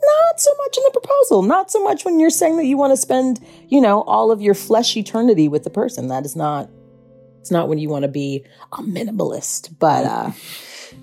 Not 0.01 0.39
so 0.39 0.51
much 0.57 0.77
in 0.77 0.84
the 0.86 0.91
proposal, 0.91 1.41
not 1.41 1.69
so 1.69 1.84
much 1.84 2.05
when 2.05 2.19
you're 2.19 2.29
saying 2.29 2.55
that 2.57 2.65
you 2.65 2.77
want 2.77 2.93
to 2.93 2.98
spend, 2.98 3.46
you 3.67 3.81
know, 3.81 4.03
all 4.03 4.31
of 4.31 4.41
your 4.41 4.53
flesh 4.53 4.96
eternity 4.96 5.50
with 5.50 5.65
the 5.65 5.69
person. 5.69 6.07
That 6.07 6.24
is 6.24 6.36
not, 6.36 6.69
it's 7.41 7.51
not 7.51 7.67
when 7.67 7.77
you 7.77 7.89
want 7.89 8.03
to 8.03 8.07
be 8.07 8.46
a 8.72 8.77
minimalist. 8.77 9.77
But, 9.79 10.05
uh, 10.05 10.31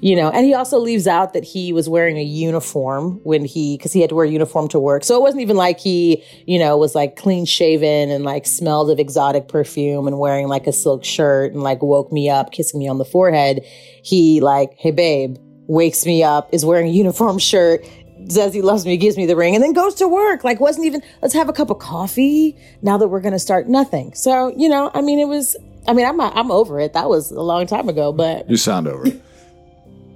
you 0.05 0.15
know, 0.15 0.29
and 0.29 0.45
he 0.45 0.53
also 0.53 0.79
leaves 0.79 1.07
out 1.07 1.33
that 1.33 1.45
he 1.45 1.73
was 1.73 1.89
wearing 1.89 2.19
a 2.19 2.23
uniform 2.23 3.21
when 3.25 3.43
he, 3.43 3.79
cause 3.79 3.91
he 3.91 4.03
had 4.03 4.11
to 4.11 4.15
wear 4.15 4.27
a 4.27 4.29
uniform 4.29 4.69
to 4.69 4.79
work. 4.79 5.03
So 5.03 5.17
it 5.17 5.23
wasn't 5.23 5.41
even 5.41 5.57
like 5.57 5.81
he, 5.81 6.23
you 6.47 6.59
know, 6.59 6.77
was 6.77 6.95
like 6.95 7.17
clean 7.17 7.47
shaven 7.47 8.11
and 8.11 8.23
like 8.23 8.45
smelled 8.45 8.91
of 8.91 8.99
exotic 8.99 9.49
perfume 9.49 10.07
and 10.07 10.19
wearing 10.19 10.47
like 10.47 10.67
a 10.67 10.75
silk 10.75 11.07
shirt 11.07 11.55
and 11.55 11.63
like 11.63 11.81
woke 11.83 12.13
me 12.13 12.29
up, 12.29 12.53
kissing 12.53 12.81
me 12.81 12.87
on 12.87 12.99
the 12.99 13.07
forehead. 13.07 13.65
He 14.03 14.43
like, 14.43 14.75
hey 14.77 14.91
babe, 14.91 15.39
wakes 15.69 16.05
me 16.05 16.23
up, 16.23 16.53
is 16.53 16.67
wearing 16.67 16.89
a 16.89 16.93
uniform 16.93 17.39
shirt, 17.39 17.83
says 18.29 18.53
he 18.53 18.61
loves 18.61 18.85
me, 18.85 18.99
gives 18.99 19.17
me 19.17 19.25
the 19.25 19.37
ring, 19.37 19.55
and 19.55 19.65
then 19.65 19.73
goes 19.73 19.95
to 19.95 20.07
work. 20.07 20.45
Like, 20.45 20.61
wasn't 20.61 20.85
even, 20.85 21.03
let's 21.23 21.33
have 21.33 21.49
a 21.49 21.55
cup 21.55 21.71
of 21.71 21.79
coffee 21.79 22.59
now 22.83 22.99
that 22.99 23.09
we're 23.09 23.21
going 23.21 23.33
to 23.33 23.39
start 23.39 23.69
nothing. 23.69 24.13
So, 24.13 24.55
you 24.55 24.69
know, 24.69 24.91
I 24.93 25.01
mean, 25.01 25.19
it 25.19 25.29
was, 25.29 25.57
I 25.89 25.95
mean, 25.95 26.05
I'm, 26.05 26.21
I'm 26.21 26.51
over 26.51 26.79
it. 26.79 26.93
That 26.93 27.09
was 27.09 27.31
a 27.31 27.41
long 27.41 27.67
time 27.67 27.89
ago, 27.89 28.13
but. 28.13 28.51
You 28.51 28.59
sound 28.59 28.87
over 28.87 29.07
it. 29.07 29.24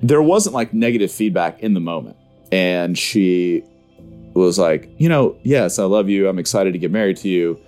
There 0.02 0.23
wasn't 0.23 0.55
like 0.55 0.73
negative 0.73 1.11
feedback 1.11 1.61
in 1.61 1.75
the 1.75 1.81
moment. 1.81 2.17
And 2.50 2.97
she 2.97 3.62
was 4.35 4.59
like, 4.59 4.88
you 4.99 5.09
know, 5.09 5.37
yes, 5.43 5.78
I 5.78 5.85
love 5.85 6.09
you. 6.09 6.28
I'm 6.28 6.38
excited 6.38 6.73
to 6.73 6.78
get 6.78 6.90
married 6.90 7.17
to 7.19 7.28
you. 7.28 7.61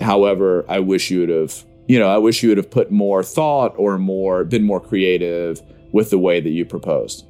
However, 0.00 0.64
I 0.68 0.78
wish 0.78 1.10
you 1.10 1.20
would 1.20 1.28
have, 1.28 1.64
you 1.88 1.98
know, 1.98 2.08
I 2.08 2.18
wish 2.18 2.42
you 2.42 2.50
would 2.50 2.58
have 2.58 2.70
put 2.70 2.90
more 2.90 3.22
thought 3.22 3.74
or 3.76 3.98
more, 3.98 4.44
been 4.44 4.62
more 4.62 4.80
creative 4.80 5.60
with 5.92 6.10
the 6.10 6.18
way 6.18 6.40
that 6.40 6.50
you 6.50 6.64
proposed. 6.64 7.26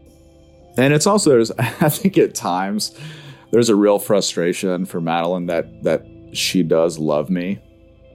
And 0.77 0.93
it's 0.93 1.07
also 1.07 1.31
there's 1.31 1.51
I 1.59 1.89
think 1.89 2.19
at 2.19 2.35
times 2.35 2.97
there's 3.51 3.69
a 3.69 3.77
real 3.77 3.99
frustration 3.99 4.85
for 4.85 5.01
Madilynn 5.01 5.47
that 5.49 5.83
that 5.83 6.05
she 6.37 6.63
does 6.63 6.99
love 6.99 7.31
me 7.31 7.61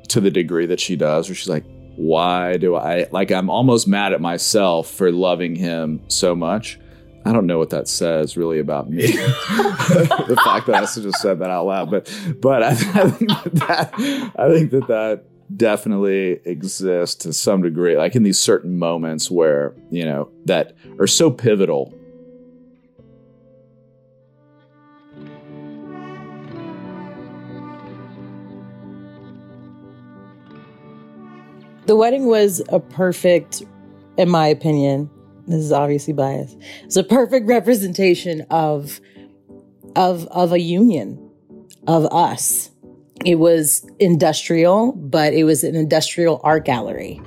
to 0.09 0.21
the 0.21 0.29
degree 0.29 0.67
that 0.67 0.79
she 0.79 0.95
does, 0.95 1.27
where 1.27 1.35
she's 1.35 1.49
like, 1.49 1.65
why 1.95 2.57
do 2.57 2.75
I 2.75 3.07
like 3.11 3.31
I'm 3.31 3.49
almost 3.49 3.87
mad 3.87 4.13
at 4.13 4.21
myself 4.21 4.89
for 4.89 5.11
loving 5.11 5.55
him 5.55 6.01
so 6.07 6.35
much. 6.35 6.79
I 7.25 7.31
don't 7.31 7.47
know 7.47 7.57
what 7.57 7.69
that 7.69 7.87
says 7.87 8.35
really 8.35 8.59
about 8.59 8.89
me. 8.89 9.01
the 9.07 10.41
fact 10.43 10.67
that 10.67 10.75
I 10.75 10.81
just 10.81 11.21
said 11.21 11.39
that 11.39 11.49
out 11.49 11.65
loud, 11.65 11.91
but 11.91 12.13
but 12.41 12.63
I, 12.63 12.69
I 12.71 12.73
think 13.09 13.29
that, 13.29 13.53
that 13.53 13.93
I 14.37 14.49
think 14.51 14.71
that 14.71 14.87
that 14.87 15.23
definitely 15.55 16.39
exists 16.45 17.15
to 17.23 17.33
some 17.33 17.61
degree, 17.61 17.97
like 17.97 18.15
in 18.15 18.23
these 18.23 18.39
certain 18.39 18.77
moments 18.77 19.31
where 19.31 19.73
you 19.89 20.05
know 20.05 20.29
that 20.45 20.75
are 20.99 21.07
so 21.07 21.31
pivotal 21.31 21.93
The 31.85 31.95
wedding 31.95 32.27
was 32.27 32.61
a 32.69 32.79
perfect, 32.79 33.63
in 34.17 34.29
my 34.29 34.47
opinion, 34.47 35.09
this 35.47 35.59
is 35.59 35.71
obviously 35.71 36.13
biased. 36.13 36.57
It's 36.83 36.95
a 36.95 37.03
perfect 37.03 37.47
representation 37.47 38.45
of 38.49 39.01
of 39.95 40.25
of 40.27 40.53
a 40.53 40.59
union 40.59 41.29
of 41.87 42.05
us. 42.13 42.71
It 43.25 43.35
was 43.35 43.85
industrial, 43.99 44.93
but 44.93 45.33
it 45.33 45.43
was 45.43 45.63
an 45.63 45.75
industrial 45.75 46.39
art 46.43 46.65
gallery. 46.65 47.21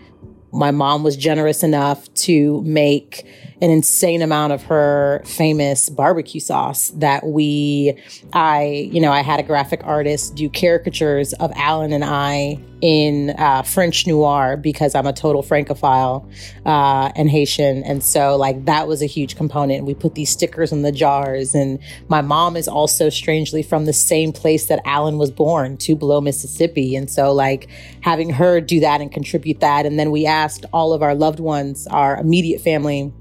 My 0.53 0.71
mom 0.71 1.03
was 1.03 1.17
generous 1.17 1.63
enough 1.63 2.13
to 2.15 2.63
make 2.63 3.27
an 3.61 3.71
insane 3.71 4.23
amount 4.23 4.53
of 4.53 4.63
her 4.65 5.23
famous 5.25 5.89
barbecue 5.89 6.41
sauce 6.41 6.91
that 6.97 7.27
we, 7.27 7.99
I, 8.33 8.89
you 8.91 9.01
know, 9.01 9.13
I 9.13 9.23
had 9.23 9.41
a 9.41 9.43
graphic 9.43 9.81
artist 9.85 10.35
do 10.35 10.49
caricatures 10.49 11.33
of 11.35 11.53
Alan 11.57 11.93
and 11.93 12.05
I 12.05 12.59
in 12.81 13.31
uh, 13.31 13.63
French 13.63 14.07
noir 14.07 14.57
because 14.57 14.95
I'm 14.95 15.07
a 15.07 15.13
total 15.13 15.43
Francophile 15.43 16.29
uh, 16.65 17.11
and 17.17 17.31
Haitian. 17.31 17.83
And 17.85 18.03
so, 18.03 18.37
like, 18.37 18.67
that 18.67 18.87
was 18.87 19.03
a 19.03 19.07
huge 19.07 19.37
component. 19.37 19.85
We 19.87 19.95
put 19.95 20.15
these 20.15 20.31
stickers 20.31 20.73
in 20.73 20.83
the 20.83 20.93
jars. 20.93 21.55
And 21.55 21.79
my 22.09 22.21
mom 22.21 22.57
is 22.57 22.69
also 22.69 23.09
strangely 23.09 23.63
from 23.63 23.87
the 23.87 23.93
same 23.93 24.33
place 24.33 24.67
that 24.67 24.81
Alan 24.85 25.17
was 25.17 25.31
born, 25.31 25.77
Tupelo, 25.79 26.21
Mississippi. 26.21 26.97
And 26.97 27.11
so, 27.11 27.33
like, 27.33 27.69
having 28.01 28.31
her 28.31 28.61
do 28.61 28.81
that 28.81 29.01
and 29.01 29.11
contribute 29.11 29.61
that. 29.61 29.87
And 29.87 29.99
then 29.99 30.11
we 30.11 30.27
asked 30.27 30.67
all 30.73 30.93
of 30.93 31.03
our 31.03 31.15
loved 31.15 31.41
ones, 31.41 31.87
our 31.87 32.19
immediate 32.19 32.61
family, 32.61 33.13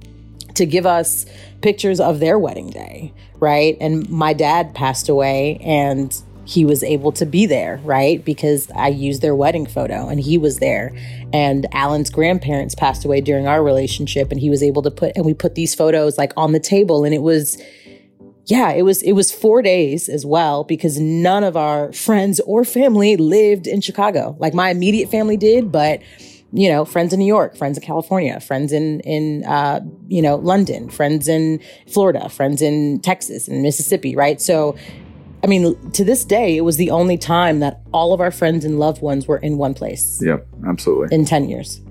to 0.56 0.66
give 0.66 0.86
us 0.86 1.26
pictures 1.62 2.00
of 2.00 2.20
their 2.20 2.38
wedding 2.40 2.70
day, 2.70 3.14
right? 3.40 3.78
And 3.80 4.10
my 4.10 4.34
dad 4.34 4.74
passed 4.74 5.10
away 5.10 5.58
and 5.62 6.14
he 6.46 6.64
was 6.64 6.84
able 6.84 7.12
to 7.14 7.26
be 7.26 7.46
there, 7.46 7.80
right? 7.84 8.24
Because 8.24 8.70
I 8.76 8.90
used 8.90 9.22
their 9.22 9.36
wedding 9.36 9.66
photo 9.66 10.08
and 10.08 10.20
he 10.20 10.38
was 10.38 10.60
there. 10.60 10.96
And 11.34 11.68
Alan's 11.74 12.10
grandparents 12.10 12.76
passed 12.76 13.04
away 13.04 13.20
during 13.22 13.48
our 13.48 13.64
relationship 13.64 14.32
and 14.32 14.40
he 14.40 14.50
was 14.50 14.62
able 14.62 14.82
to 14.84 14.92
put, 14.92 15.14
and 15.16 15.26
we 15.26 15.34
put 15.34 15.56
these 15.56 15.74
photos 15.74 16.18
like 16.18 16.32
on 16.38 16.52
the 16.52 16.60
table 16.60 17.04
and 17.04 17.14
it 17.16 17.24
was, 17.24 17.62
yeah, 18.46 18.72
it 18.72 18.84
was, 18.84 19.02
it 19.02 19.14
was 19.14 19.32
four 19.32 19.64
days 19.64 20.08
as 20.08 20.24
well 20.24 20.64
because 20.64 21.00
none 21.00 21.44
of 21.44 21.58
our 21.58 21.92
friends 21.94 22.40
or 22.42 22.64
family 22.64 23.18
lived 23.18 23.66
in 23.66 23.82
Chicago. 23.82 24.36
Like 24.40 24.54
my 24.54 24.70
immediate 24.70 25.10
family 25.10 25.38
did, 25.38 25.72
but 25.72 26.02
you 26.56 26.70
know, 26.70 26.86
friends 26.86 27.12
in 27.12 27.20
New 27.20 27.26
York, 27.26 27.58
friends 27.58 27.78
in 27.78 27.84
California, 27.84 28.40
friends 28.40 28.72
in 28.72 29.02
in 29.02 29.44
uh, 29.44 29.82
you 30.08 30.22
know 30.22 30.38
London, 30.38 30.90
friends 30.90 31.28
in 31.28 31.60
Florida, 31.88 32.30
friends 32.30 32.62
in 32.62 33.02
Texas 33.02 33.50
and 33.50 33.62
Mississippi, 33.62 34.16
right? 34.16 34.40
So, 34.40 34.78
I 35.44 35.48
mean, 35.48 35.92
to 35.92 36.04
this 36.04 36.26
day, 36.26 36.58
it 36.58 36.62
was 36.62 36.78
the 36.78 36.90
only 36.90 37.18
time 37.18 37.60
that 37.60 37.82
all 37.94 38.14
of 38.14 38.22
our 38.22 38.32
friends 38.32 38.66
and 38.66 38.80
loved 38.80 39.02
ones 39.02 39.28
were 39.28 39.38
in 39.38 39.58
one 39.58 39.74
place. 39.74 40.22
Yep, 40.24 40.48
absolutely. 40.68 41.16
In 41.16 41.26
ten 41.26 41.48
years, 41.48 41.82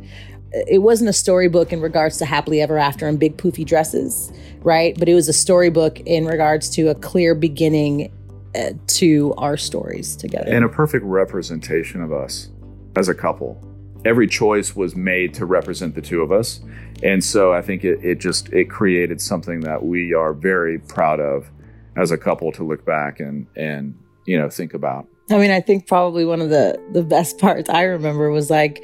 it 0.52 0.82
wasn't 0.82 1.10
a 1.10 1.12
storybook 1.12 1.72
in 1.72 1.80
regards 1.80 2.18
to 2.18 2.24
happily 2.24 2.60
ever 2.60 2.78
after 2.78 3.06
and 3.06 3.18
big 3.18 3.36
poofy 3.36 3.64
dresses, 3.64 4.32
right? 4.62 4.96
But 4.98 5.08
it 5.08 5.14
was 5.14 5.28
a 5.28 5.32
storybook 5.32 6.00
in 6.00 6.26
regards 6.26 6.68
to 6.70 6.88
a 6.88 6.94
clear 6.94 7.34
beginning 7.34 8.12
uh, 8.54 8.70
to 8.86 9.34
our 9.38 9.56
stories 9.56 10.16
together, 10.16 10.50
and 10.50 10.64
a 10.64 10.68
perfect 10.68 11.04
representation 11.04 12.02
of 12.02 12.12
us 12.12 12.48
as 12.96 13.08
a 13.08 13.14
couple 13.14 13.60
every 14.04 14.26
choice 14.26 14.76
was 14.76 14.94
made 14.94 15.34
to 15.34 15.46
represent 15.46 15.94
the 15.94 16.02
two 16.02 16.22
of 16.22 16.30
us. 16.30 16.60
And 17.02 17.22
so 17.22 17.52
I 17.52 17.62
think 17.62 17.84
it, 17.84 18.04
it 18.04 18.20
just 18.20 18.52
it 18.52 18.70
created 18.70 19.20
something 19.20 19.60
that 19.60 19.84
we 19.84 20.14
are 20.14 20.32
very 20.32 20.78
proud 20.78 21.20
of 21.20 21.50
as 21.96 22.10
a 22.10 22.18
couple 22.18 22.52
to 22.52 22.64
look 22.64 22.84
back 22.84 23.20
and 23.20 23.46
and 23.56 23.98
you 24.26 24.38
know 24.38 24.48
think 24.48 24.74
about. 24.74 25.06
I 25.30 25.38
mean, 25.38 25.50
I 25.50 25.60
think 25.60 25.86
probably 25.86 26.24
one 26.24 26.40
of 26.40 26.50
the 26.50 26.78
the 26.92 27.02
best 27.02 27.38
parts 27.40 27.68
I 27.70 27.82
remember 27.82 28.30
was 28.30 28.50
like 28.50 28.82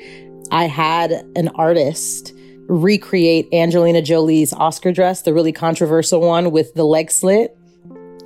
I 0.51 0.65
had 0.65 1.13
an 1.37 1.49
artist 1.55 2.35
recreate 2.67 3.49
Angelina 3.53 4.01
Jolie's 4.01 4.53
Oscar 4.53 4.93
dress, 4.93 5.23
the 5.23 5.35
really 5.35 5.53
controversial 5.53 6.21
one 6.21 6.53
with 6.53 6.73
the 6.75 6.85
leg 6.85 7.11
slit. 7.11 7.57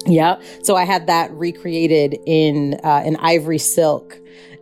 Yeah. 0.07 0.39
So 0.63 0.77
I 0.77 0.85
had 0.85 1.07
that 1.07 1.33
recreated 1.33 2.19
in 2.27 2.79
uh, 2.85 3.03
in 3.07 3.17
ivory 3.17 3.59
silk 3.59 4.19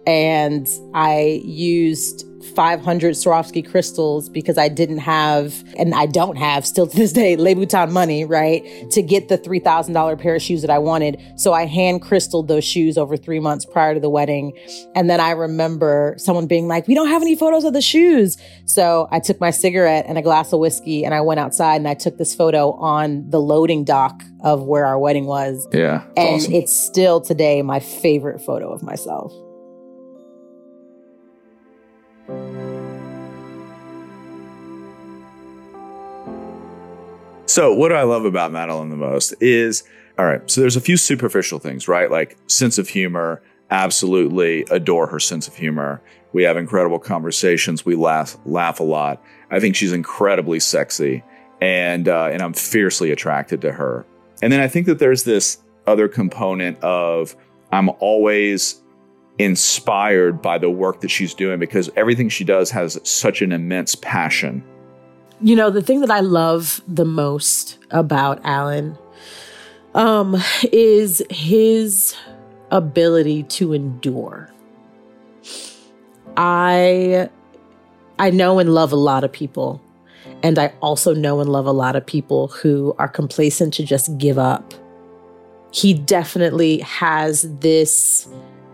and 0.06 0.68
I 0.94 1.42
used 1.44 2.26
500 2.42 3.14
Swarovski 3.14 3.68
crystals 3.68 4.28
because 4.28 4.58
I 4.58 4.68
didn't 4.68 4.98
have, 4.98 5.64
and 5.76 5.94
I 5.94 6.06
don't 6.06 6.36
have 6.36 6.66
still 6.66 6.86
to 6.86 6.96
this 6.96 7.12
day, 7.12 7.36
Louboutin 7.42 7.90
money, 7.90 8.24
right? 8.24 8.64
To 8.90 9.02
get 9.02 9.28
the 9.28 9.38
$3,000 9.38 10.20
pair 10.20 10.36
of 10.36 10.42
shoes 10.42 10.62
that 10.62 10.70
I 10.70 10.78
wanted. 10.78 11.20
So 11.36 11.52
I 11.52 11.66
hand 11.66 12.02
crystalled 12.02 12.48
those 12.48 12.64
shoes 12.64 12.98
over 12.98 13.16
three 13.16 13.40
months 13.40 13.64
prior 13.64 13.94
to 13.94 14.00
the 14.00 14.10
wedding. 14.10 14.56
And 14.94 15.08
then 15.08 15.20
I 15.20 15.30
remember 15.30 16.14
someone 16.18 16.46
being 16.46 16.68
like, 16.68 16.86
we 16.88 16.94
don't 16.94 17.08
have 17.08 17.22
any 17.22 17.36
photos 17.36 17.64
of 17.64 17.72
the 17.72 17.82
shoes. 17.82 18.36
So 18.66 19.08
I 19.10 19.20
took 19.20 19.40
my 19.40 19.50
cigarette 19.50 20.04
and 20.08 20.18
a 20.18 20.22
glass 20.22 20.52
of 20.52 20.60
whiskey 20.60 21.04
and 21.04 21.14
I 21.14 21.20
went 21.20 21.40
outside 21.40 21.76
and 21.76 21.88
I 21.88 21.94
took 21.94 22.18
this 22.18 22.34
photo 22.34 22.72
on 22.72 23.28
the 23.30 23.40
loading 23.40 23.84
dock 23.84 24.22
of 24.42 24.62
where 24.64 24.86
our 24.86 24.98
wedding 24.98 25.26
was. 25.26 25.66
Yeah. 25.72 26.04
And 26.16 26.36
awesome. 26.36 26.52
it's 26.52 26.76
still 26.76 27.20
today 27.20 27.62
my 27.62 27.80
favorite 27.80 28.40
photo 28.40 28.72
of 28.72 28.82
myself. 28.82 29.32
So, 37.46 37.74
what 37.74 37.90
do 37.90 37.94
I 37.94 38.04
love 38.04 38.24
about 38.24 38.50
Madilynn 38.50 38.88
the 38.88 38.96
most 38.96 39.34
is 39.40 39.84
all 40.18 40.24
right, 40.24 40.48
so 40.50 40.60
there's 40.60 40.76
a 40.76 40.80
few 40.80 40.96
superficial 40.96 41.58
things, 41.58 41.88
right? 41.88 42.10
Like 42.10 42.36
sense 42.46 42.78
of 42.78 42.88
humor, 42.88 43.42
absolutely 43.70 44.64
adore 44.70 45.06
her 45.06 45.18
sense 45.18 45.48
of 45.48 45.54
humor. 45.54 46.02
We 46.32 46.44
have 46.44 46.56
incredible 46.56 46.98
conversations. 46.98 47.84
We 47.84 47.94
laugh 47.94 48.38
laugh 48.44 48.80
a 48.80 48.84
lot. 48.84 49.22
I 49.50 49.60
think 49.60 49.76
she's 49.76 49.92
incredibly 49.92 50.60
sexy, 50.60 51.22
and 51.60 52.08
uh, 52.08 52.30
and 52.32 52.40
I'm 52.40 52.52
fiercely 52.52 53.10
attracted 53.10 53.60
to 53.62 53.72
her. 53.72 54.06
And 54.42 54.52
then 54.52 54.60
I 54.60 54.68
think 54.68 54.86
that 54.86 54.98
there's 54.98 55.24
this 55.24 55.58
other 55.86 56.08
component 56.08 56.78
of 56.82 57.36
I'm 57.70 57.90
always 58.00 58.82
inspired 59.38 60.42
by 60.42 60.58
the 60.58 60.70
work 60.70 61.00
that 61.00 61.10
she's 61.10 61.34
doing 61.34 61.58
because 61.58 61.90
everything 61.96 62.28
she 62.28 62.44
does 62.44 62.70
has 62.70 62.98
such 63.02 63.42
an 63.42 63.52
immense 63.52 63.94
passion. 63.94 64.62
You 65.40 65.56
know, 65.56 65.70
the 65.70 65.82
thing 65.82 66.00
that 66.00 66.10
I 66.10 66.20
love 66.20 66.80
the 66.86 67.04
most 67.04 67.78
about 67.90 68.40
Alan 68.44 68.96
um, 69.94 70.36
is 70.70 71.22
his 71.30 72.14
ability 72.70 73.42
to 73.44 73.72
endure. 73.72 74.50
I 76.36 77.28
I 78.18 78.30
know 78.30 78.58
and 78.58 78.72
love 78.72 78.92
a 78.92 78.96
lot 78.96 79.24
of 79.24 79.32
people. 79.32 79.80
And 80.44 80.58
I 80.58 80.72
also 80.80 81.14
know 81.14 81.40
and 81.40 81.50
love 81.50 81.66
a 81.66 81.72
lot 81.72 81.96
of 81.96 82.04
people 82.04 82.48
who 82.48 82.94
are 82.98 83.08
complacent 83.08 83.74
to 83.74 83.84
just 83.84 84.16
give 84.18 84.38
up. 84.38 84.74
He 85.72 85.94
definitely 85.94 86.78
has 86.78 87.42
this 87.60 88.28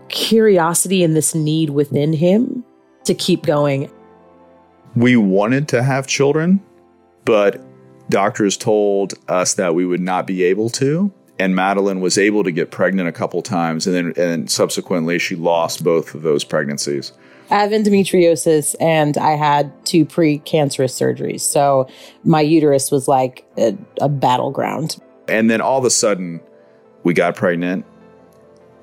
curiosity 0.09 1.03
and 1.03 1.15
this 1.15 1.33
need 1.33 1.69
within 1.69 2.13
him 2.13 2.63
to 3.05 3.13
keep 3.13 3.43
going. 3.43 3.91
We 4.95 5.15
wanted 5.15 5.67
to 5.69 5.83
have 5.83 6.07
children, 6.07 6.61
but 7.25 7.63
doctors 8.09 8.57
told 8.57 9.13
us 9.27 9.53
that 9.55 9.75
we 9.75 9.85
would 9.85 10.01
not 10.01 10.27
be 10.27 10.43
able 10.43 10.69
to. 10.71 11.11
And 11.37 11.55
Madilynn 11.55 12.01
was 12.01 12.17
able 12.17 12.43
to 12.43 12.51
get 12.51 12.69
pregnant 12.69 13.07
a 13.07 13.13
couple 13.13 13.41
times, 13.41 13.87
and 13.87 13.95
then 13.95 14.13
and 14.17 14.51
subsequently 14.51 15.19
she 15.19 15.35
lost 15.35 15.83
both 15.83 16.13
of 16.13 16.21
those 16.21 16.43
pregnancies. 16.43 17.13
I 17.49 17.55
have 17.55 17.71
endometriosis 17.71 18.75
and 18.79 19.17
I 19.17 19.31
had 19.31 19.73
two 19.85 20.05
pre-cancerous 20.05 20.97
surgeries. 20.97 21.41
So 21.41 21.87
my 22.23 22.41
uterus 22.41 22.91
was 22.91 23.07
like 23.07 23.45
a, 23.57 23.75
a 23.99 24.09
battleground. 24.09 24.97
And 25.27 25.49
then 25.49 25.59
all 25.59 25.79
of 25.79 25.85
a 25.85 25.89
sudden 25.89 26.41
we 27.03 27.13
got 27.13 27.35
pregnant 27.35 27.85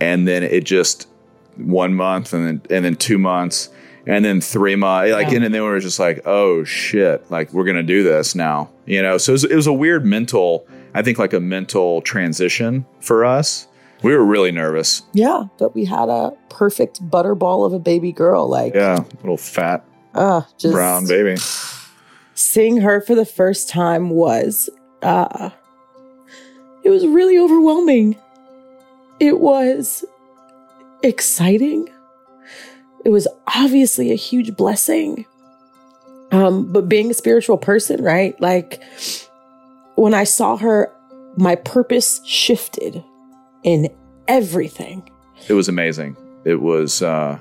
and 0.01 0.27
then 0.27 0.43
it 0.43 0.65
just 0.65 1.09
one 1.57 1.95
month 1.95 2.33
and 2.33 2.47
then 2.47 2.63
and 2.71 2.85
then 2.85 2.95
two 2.97 3.19
months 3.19 3.71
and 4.07 4.25
then 4.25 4.41
three 4.41 4.77
months 4.77 5.13
like 5.13 5.29
Yeah. 5.29 5.37
and 5.37 5.45
then 5.45 5.53
we 5.53 5.61
were 5.61 5.81
just 5.81 5.99
like 5.99 6.21
oh 6.27 6.65
shit 6.65 7.29
like 7.31 7.53
we're 7.53 7.65
gonna 7.65 7.83
do 7.83 8.03
this 8.03 8.35
now 8.35 8.69
you 8.85 9.01
know 9.03 9.19
so 9.19 9.33
it 9.33 9.35
was, 9.35 9.45
it 9.45 9.55
was 9.57 9.67
a 9.67 9.73
weird 9.73 10.05
mental 10.05 10.67
i 10.95 11.03
think 11.03 11.19
like 11.19 11.33
a 11.33 11.41
mental 11.41 12.03
transition 12.03 12.85
for 13.01 13.25
us 13.25 13.67
we 14.03 14.15
were 14.15 14.25
really 14.25 14.53
nervous 14.53 15.03
Yeah, 15.15 15.45
but 15.59 15.75
we 15.75 15.87
had 15.87 16.11
a 16.11 16.33
perfect 16.51 17.03
butterball 17.09 17.65
of 17.67 17.73
a 17.73 17.79
baby 17.79 18.13
girl. 18.13 18.49
Like, 18.49 18.75
yeah 18.75 19.05
little 19.23 19.39
fat 19.39 19.85
uh, 20.15 20.43
just 20.59 20.75
brown 20.75 21.07
baby 21.07 21.37
seeing 22.35 22.77
her 22.83 23.01
for 23.01 23.15
the 23.15 23.25
first 23.25 23.69
time 23.71 24.11
was, 24.11 24.69
uh, 25.03 25.49
it 26.85 26.91
was 26.91 27.07
really 27.07 27.39
overwhelming. 27.39 28.15
It 29.19 29.41
was 29.41 30.05
exciting. 31.03 31.89
It 33.05 33.11
was 33.11 33.29
obviously 33.55 34.11
a 34.13 34.17
huge 34.17 34.57
blessing. 34.57 35.27
Um, 36.33 36.73
but 36.73 36.89
being 36.89 37.11
a 37.11 37.15
spiritual 37.15 37.57
person, 37.59 38.03
right? 38.03 38.39
Like 38.41 38.83
when 39.95 40.13
I 40.13 40.25
saw 40.25 40.57
her, 40.57 40.93
my 41.37 41.55
purpose 41.55 42.21
shifted 42.25 43.05
in 43.63 43.89
everything. 44.29 45.09
it 45.49 45.53
was 45.53 45.69
amazing 45.69 46.17
it 46.45 46.61
was 46.63 47.03
uh 47.03 47.39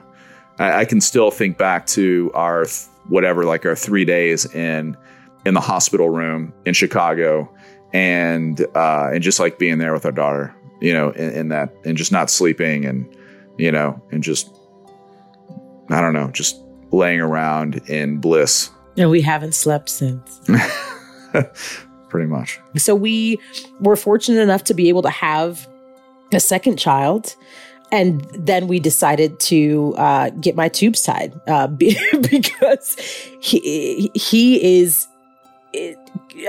I, 0.60 0.82
I 0.82 0.86
can 0.86 1.00
still 1.02 1.32
think 1.32 1.58
back 1.58 1.88
to 1.88 2.30
our 2.34 2.66
th- 2.66 2.88
whatever 3.08 3.46
like 3.46 3.66
our 3.66 3.76
three 3.76 4.06
days 4.06 4.46
in 4.54 4.96
in 5.46 5.54
the 5.54 5.62
hospital 5.62 6.10
room 6.10 6.54
in 6.66 6.74
chicago 6.74 7.50
and 7.94 8.60
uh 8.76 9.10
and 9.14 9.24
just 9.24 9.40
like 9.40 9.58
being 9.58 9.78
there 9.80 9.94
with 9.94 10.06
our 10.06 10.12
daughter 10.12 10.54
you 10.82 10.94
know 10.94 11.10
in, 11.12 11.30
in 11.32 11.48
that 11.50 11.74
and 11.86 11.98
just 11.98 12.12
not 12.12 12.30
sleeping 12.30 12.86
and 12.86 13.08
you 13.58 13.72
know 13.72 14.02
and 14.12 14.24
just 14.24 14.50
i 15.90 16.00
don't 16.02 16.14
know 16.14 16.30
just 16.32 16.62
laying 16.92 17.20
around 17.20 17.76
in 17.90 18.18
bliss 18.20 18.70
And 18.98 19.10
we 19.10 19.22
haven't 19.22 19.54
slept 19.56 19.90
since. 19.90 20.40
pretty 22.10 22.28
much 22.28 22.60
So 22.78 22.96
we 22.96 23.38
were 23.82 23.96
fortunate 23.98 24.40
enough 24.42 24.64
to 24.66 24.74
be 24.74 24.88
able 24.90 25.02
to 25.02 25.10
have 25.10 25.68
a 26.34 26.40
second 26.40 26.78
child. 26.78 27.36
And 27.92 28.22
then 28.34 28.68
we 28.68 28.80
decided 28.80 29.40
to 29.42 29.94
uh, 29.98 30.30
get 30.32 30.56
my 30.56 30.70
tubes 30.70 31.04
tied 31.04 31.34
uh, 31.48 31.68
be- 31.68 31.98
because 32.32 32.96
he, 33.42 34.12
he 34.16 34.80
is, 34.82 35.08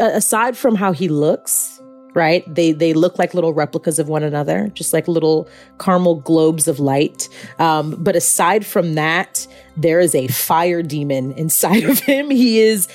aside 0.01 0.57
from 0.57 0.77
how 0.77 0.92
he 0.92 1.09
looks, 1.09 1.76
right? 2.16 2.42
They, 2.52 2.72
they 2.72 2.94
look 2.94 3.18
like 3.18 3.35
little 3.35 3.52
replicas 3.52 3.98
of 3.98 4.09
one 4.09 4.24
another, 4.24 4.68
just 4.74 4.92
like 4.92 5.07
little 5.07 5.48
caramel 5.79 6.16
globes 6.16 6.66
of 6.66 6.81
light. 6.81 7.29
Um, 7.59 7.94
but 8.02 8.16
aside 8.16 8.66
from 8.66 8.94
that, 8.94 9.46
there 9.76 10.00
is 10.00 10.14
a 10.14 10.26
fire 10.29 10.83
demon 10.83 11.33
inside 11.33 11.85
of 11.85 12.00
him. 12.00 12.31
He 12.31 12.59
is 12.59 12.88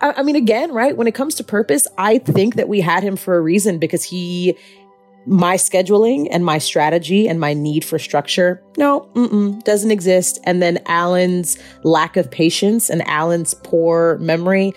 I, 0.00 0.14
I 0.18 0.22
mean, 0.22 0.36
again, 0.36 0.72
right? 0.72 0.96
When 0.96 1.06
it 1.06 1.14
comes 1.14 1.34
to 1.36 1.44
purpose, 1.44 1.86
I 1.96 2.18
think 2.18 2.56
that 2.56 2.68
we 2.68 2.80
had 2.80 3.02
him 3.02 3.16
for 3.16 3.36
a 3.36 3.40
reason 3.40 3.78
because 3.78 4.02
he, 4.02 4.56
my 5.26 5.56
scheduling 5.56 6.26
and 6.30 6.44
my 6.44 6.58
strategy 6.58 7.28
and 7.28 7.38
my 7.38 7.54
need 7.54 7.84
for 7.84 7.98
structure, 7.98 8.62
no, 8.76 9.60
doesn't 9.64 9.90
exist. 9.90 10.40
And 10.44 10.60
then 10.60 10.80
Alan's 10.86 11.56
lack 11.84 12.16
of 12.16 12.30
patience 12.30 12.90
and 12.90 13.06
Alan's 13.06 13.54
poor 13.54 14.18
memory, 14.18 14.74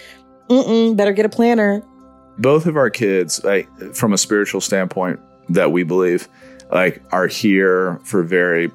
better 0.47 1.11
get 1.11 1.25
a 1.25 1.29
planner. 1.29 1.83
Both 2.37 2.65
of 2.65 2.75
our 2.75 2.89
kids 2.89 3.43
like 3.43 3.69
from 3.93 4.13
a 4.13 4.17
spiritual 4.17 4.61
standpoint 4.61 5.19
that 5.49 5.71
we 5.71 5.83
believe 5.83 6.27
like 6.71 7.01
are 7.11 7.27
here 7.27 7.99
for 8.03 8.23
very 8.23 8.71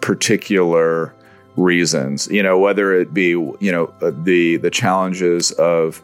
particular 0.00 1.14
reasons. 1.56 2.28
You 2.28 2.42
know 2.42 2.58
whether 2.58 2.92
it 2.92 3.14
be 3.14 3.30
you 3.30 3.56
know 3.60 3.92
uh, 4.02 4.12
the 4.22 4.58
the 4.58 4.70
challenges 4.70 5.52
of 5.52 6.02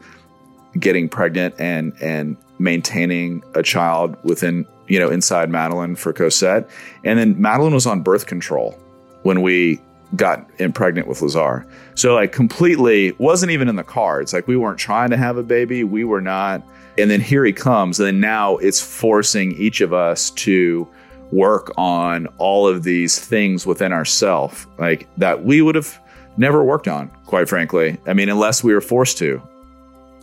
getting 0.78 1.08
pregnant 1.08 1.54
and 1.58 1.92
and 2.00 2.37
maintaining 2.58 3.42
a 3.54 3.62
child 3.62 4.16
within 4.24 4.66
you 4.88 4.98
know 4.98 5.11
inside 5.11 5.50
Madilynn 5.50 5.96
for 5.98 6.12
Cosette. 6.12 6.68
And 7.04 7.18
then 7.18 7.35
Madilynn 7.37 7.74
was 7.74 7.87
on 7.87 8.02
birth 8.02 8.26
control 8.26 8.78
when 9.22 9.42
we 9.42 9.80
got 10.16 10.48
in 10.59 10.72
pregnant 10.72 11.09
with 11.09 11.22
Lazar. 11.22 11.66
So 11.94 12.14
like 12.14 12.33
completely 12.33 13.12
wasn't 13.12 13.53
even 13.53 13.68
in 13.68 13.77
the 13.77 13.85
cards. 13.85 14.33
Like 14.33 14.46
we 14.46 14.57
weren't 14.57 14.79
trying 14.79 15.11
to 15.11 15.16
have 15.16 15.37
a 15.37 15.42
baby. 15.42 15.85
We 15.85 16.05
were 16.05 16.20
not. 16.20 16.62
And 16.98 17.11
then 17.11 17.20
here 17.20 17.44
he 17.44 17.53
comes. 17.53 17.98
And 17.98 18.07
then 18.07 18.20
now 18.20 18.57
it's 18.59 18.81
forcing 18.81 19.53
each 19.53 19.81
of 19.81 19.92
us 19.92 20.31
to 20.31 20.87
work 21.31 21.72
on 21.79 22.27
all 22.38 22.68
of 22.68 22.83
these 22.83 23.18
things 23.18 23.64
within 23.64 23.90
ourselves 23.90 24.66
like 24.77 25.09
that 25.16 25.44
we 25.44 25.62
would 25.62 25.75
have 25.75 25.98
never 26.37 26.62
worked 26.62 26.88
on 26.88 27.09
quite 27.25 27.48
frankly. 27.48 27.98
I 28.07 28.12
mean 28.12 28.29
unless 28.29 28.62
we 28.62 28.75
were 28.75 28.83
forced 28.83 29.16
to. 29.18 29.40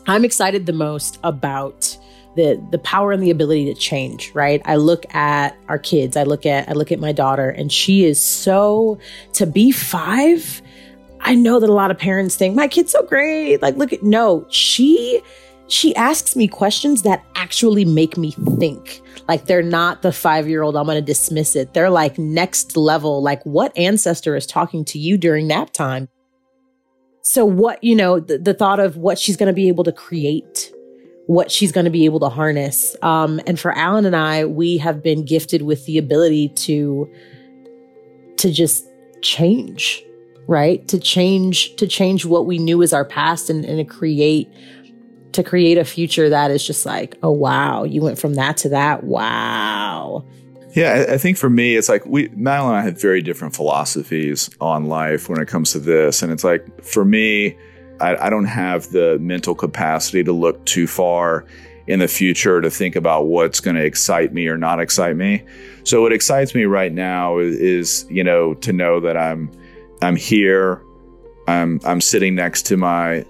I'm 0.06 0.24
excited 0.24 0.68
the 0.68 0.74
most 0.74 1.18
about 1.24 1.98
the 2.40 2.68
the 2.72 2.78
power 2.80 3.12
and 3.12 3.22
the 3.22 3.30
ability 3.30 3.66
to 3.66 3.74
change, 3.74 4.32
right? 4.34 4.62
I 4.66 4.78
look 4.78 5.06
at 5.14 5.58
our 5.68 5.78
kids, 5.78 6.16
I 6.16 6.24
look 6.24 6.46
at 6.46 6.70
I 6.70 6.72
look 6.72 6.92
at 6.92 7.00
my 7.00 7.12
daughter 7.12 7.50
and 7.50 7.72
she 7.72 8.06
is 8.06 8.22
so 8.22 8.98
to 9.34 9.46
be 9.46 9.72
5. 9.72 10.62
I 11.22 11.36
know 11.36 11.60
that 11.60 11.70
a 11.70 11.74
lot 11.74 11.92
of 11.92 11.98
parents 11.98 12.38
think 12.38 12.56
my 12.56 12.70
kid's 12.70 12.94
so 12.94 13.04
great. 13.04 13.62
Like 13.62 13.76
look 13.76 13.92
at 13.92 14.04
no, 14.04 14.46
she 14.50 15.22
she 15.68 15.94
asks 15.96 16.36
me 16.36 16.48
questions 16.48 17.04
that 17.04 17.24
actually 17.36 17.86
make 17.86 18.18
me 18.18 18.32
think. 18.58 19.02
Like 19.28 19.46
they're 19.46 19.62
not 19.62 20.02
the 20.02 20.10
5-year-old 20.10 20.78
I'm 20.78 20.86
going 20.86 20.96
to 20.96 21.02
dismiss 21.02 21.56
it. 21.56 21.74
They're 21.74 21.92
like 21.92 22.18
next 22.18 22.78
level 22.78 23.22
like 23.22 23.44
what 23.44 23.78
ancestor 23.78 24.36
is 24.36 24.48
talking 24.48 24.86
to 24.86 24.98
you 24.98 25.18
during 25.18 25.48
nap 25.48 25.72
time? 25.72 26.08
so 27.30 27.46
what, 27.46 27.84
you 27.84 27.96
know, 27.96 28.20
the, 28.20 28.40
the 28.40 28.56
thought 28.56 28.80
of 28.80 28.98
what 28.98 29.20
she's 29.20 29.38
going 29.38 29.48
to 29.48 29.54
be 29.54 29.68
able 29.68 29.84
to 29.84 29.92
create, 29.92 30.69
what 31.30 31.52
she's 31.52 31.72
going 31.72 31.86
to 31.86 31.92
be 31.92 32.06
able 32.06 32.20
to 32.20 32.28
harness. 32.28 32.96
Um, 33.04 33.40
and 33.46 33.60
for 33.60 33.72
Alan 33.72 34.04
and 34.06 34.16
I, 34.16 34.46
we 34.46 34.80
have 34.80 35.04
been 35.04 35.24
gifted 35.24 35.62
with 35.62 35.86
the 35.86 36.00
ability 36.00 36.50
to, 36.50 37.08
to 38.38 38.52
just 38.52 38.88
change, 39.22 40.04
right? 40.48 40.88
To 40.88 41.00
change, 41.00 41.76
to 41.76 41.86
change 41.86 42.26
what 42.26 42.48
we 42.48 42.58
knew 42.58 42.82
as 42.82 42.94
our 42.94 43.06
past 43.06 43.52
and, 43.52 43.64
and 43.64 43.78
to 43.78 43.86
create, 43.86 44.52
to 45.34 45.44
create 45.44 45.78
a 45.78 45.86
future 45.86 46.30
that 46.30 46.50
is 46.50 46.66
just 46.66 46.84
like, 46.84 47.16
oh, 47.22 47.30
wow, 47.30 47.84
you 47.84 48.02
went 48.02 48.18
from 48.18 48.34
that 48.34 48.58
to 48.58 48.70
that. 48.70 49.04
Wow. 49.04 50.26
Yeah, 50.74 51.06
I 51.10 51.20
think 51.20 51.38
for 51.38 51.52
me, 51.52 51.76
it's 51.76 51.90
like 51.90 52.08
we 52.08 52.30
Madilynn 52.30 52.70
and 52.70 52.76
I 52.76 52.82
have 52.82 53.00
very 53.00 53.22
different 53.22 53.56
philosophies 53.56 54.50
on 54.60 54.88
life 54.88 55.30
when 55.30 55.40
it 55.40 55.48
comes 55.48 55.74
to 55.74 55.80
this, 55.80 56.24
and 56.24 56.32
it's 56.32 56.44
like 56.44 56.84
for 56.84 57.06
me, 57.06 57.56
I, 58.02 58.28
I, 58.28 58.30
don't 58.30 58.46
have 58.46 58.90
the 58.92 59.18
mental 59.20 59.56
capacity 59.56 60.24
to 60.24 60.32
look 60.32 60.66
too 60.66 60.88
far 60.88 61.46
in 61.88 62.00
the 62.00 62.08
future 62.08 62.62
to 62.62 62.70
think 62.70 62.96
about 62.96 63.28
what's 63.28 63.60
going 63.60 63.76
to 63.76 63.84
excite 63.84 64.34
me 64.34 64.48
or 64.48 64.58
not 64.58 64.80
excite 64.80 65.16
me. 65.16 65.44
So 65.84 66.02
what 66.02 66.14
excites 66.14 66.54
me 66.54 66.66
right 66.66 66.94
now 66.94 67.40
is, 67.40 67.60
is, 67.60 68.06
you 68.10 68.24
know 68.24 68.54
to 68.56 68.72
know 68.72 69.00
that 69.00 69.18
I'm 69.18 69.52
I'm 70.02 70.16
here, 70.16 70.82
I'm 71.48 71.80
I'm 71.84 72.00
sitting 72.00 72.36
next 72.36 72.68
to 72.68 72.78
my 72.78 73.26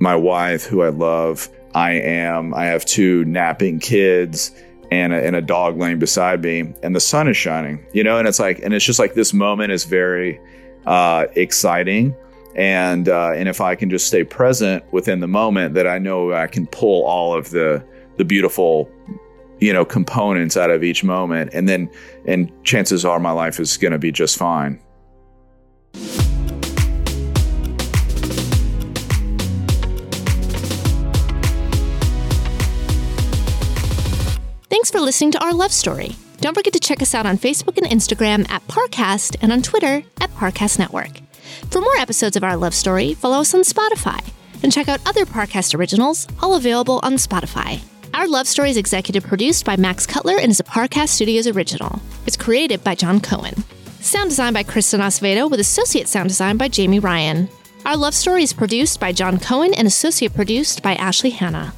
my 0.00 0.16
wife 0.16 0.64
who 0.64 0.82
I 0.82 0.90
love. 0.90 1.48
I 1.74 1.92
am. 1.92 2.54
I 2.54 2.66
have 2.66 2.84
two 2.84 3.24
napping 3.26 3.78
kids 3.78 4.52
and 4.90 5.12
a, 5.12 5.24
and 5.24 5.36
a 5.36 5.42
dog 5.42 5.76
laying 5.76 5.98
beside 5.98 6.42
me, 6.42 6.72
and 6.82 6.94
the 6.96 7.00
sun 7.00 7.28
is 7.28 7.36
shining, 7.36 7.84
you 7.92 8.02
know, 8.02 8.18
and 8.18 8.26
it's 8.26 8.38
like, 8.38 8.58
and 8.60 8.72
it's 8.72 8.84
just 8.84 8.98
like 8.98 9.14
this 9.14 9.34
moment 9.34 9.70
is 9.70 9.84
very 9.84 10.40
uh, 10.86 11.26
exciting. 11.34 12.14
And 12.58 13.08
uh, 13.08 13.30
and 13.36 13.48
if 13.48 13.60
I 13.60 13.76
can 13.76 13.88
just 13.88 14.08
stay 14.08 14.24
present 14.24 14.82
within 14.92 15.20
the 15.20 15.28
moment, 15.28 15.74
that 15.74 15.86
I 15.86 15.98
know 15.98 16.32
I 16.32 16.48
can 16.48 16.66
pull 16.66 17.04
all 17.04 17.32
of 17.32 17.50
the 17.50 17.84
the 18.16 18.24
beautiful, 18.24 18.90
you 19.60 19.72
know, 19.72 19.84
components 19.84 20.56
out 20.56 20.68
of 20.68 20.82
each 20.82 21.04
moment, 21.04 21.50
and 21.54 21.68
then 21.68 21.88
and 22.26 22.50
chances 22.64 23.04
are 23.04 23.20
my 23.20 23.30
life 23.30 23.60
is 23.60 23.76
going 23.76 23.92
to 23.92 23.98
be 23.98 24.10
just 24.10 24.36
fine. 24.36 24.80
Thanks 34.68 34.90
for 34.90 34.98
listening 35.00 35.30
to 35.30 35.44
our 35.44 35.54
love 35.54 35.72
story. 35.72 36.16
Don't 36.40 36.54
forget 36.54 36.72
to 36.72 36.80
check 36.80 37.02
us 37.02 37.14
out 37.14 37.24
on 37.24 37.38
Facebook 37.38 37.76
and 37.76 37.86
Instagram 37.86 38.50
at 38.50 38.66
Parcast 38.66 39.36
and 39.40 39.52
on 39.52 39.62
Twitter 39.62 40.02
at 40.20 40.30
Parcast 40.34 40.80
Network. 40.80 41.27
For 41.70 41.80
more 41.80 41.96
episodes 41.98 42.36
of 42.36 42.44
our 42.44 42.56
love 42.56 42.74
story, 42.74 43.14
follow 43.14 43.40
us 43.40 43.54
on 43.54 43.62
Spotify 43.62 44.22
and 44.62 44.72
check 44.72 44.88
out 44.88 45.00
other 45.06 45.24
Parcast 45.24 45.74
originals, 45.78 46.26
all 46.42 46.54
available 46.54 47.00
on 47.02 47.14
Spotify. 47.14 47.80
Our 48.14 48.26
love 48.26 48.48
story 48.48 48.70
is 48.70 48.76
executive 48.76 49.24
produced 49.24 49.64
by 49.64 49.76
Max 49.76 50.06
Cutler 50.06 50.38
and 50.38 50.50
is 50.50 50.60
a 50.60 50.64
Parcast 50.64 51.10
Studios 51.10 51.46
original. 51.46 52.00
It's 52.26 52.36
created 52.36 52.82
by 52.82 52.94
John 52.94 53.20
Cohen. 53.20 53.64
Sound 54.00 54.30
design 54.30 54.52
by 54.52 54.62
Kristen 54.62 55.00
Acevedo 55.00 55.50
with 55.50 55.60
associate 55.60 56.08
sound 56.08 56.28
design 56.28 56.56
by 56.56 56.68
Jamie 56.68 56.98
Ryan. 56.98 57.48
Our 57.84 57.96
love 57.96 58.14
story 58.14 58.42
is 58.42 58.52
produced 58.52 59.00
by 59.00 59.12
John 59.12 59.38
Cohen 59.38 59.74
and 59.74 59.86
associate 59.86 60.34
produced 60.34 60.82
by 60.82 60.94
Ashley 60.94 61.30
Hanna. 61.30 61.72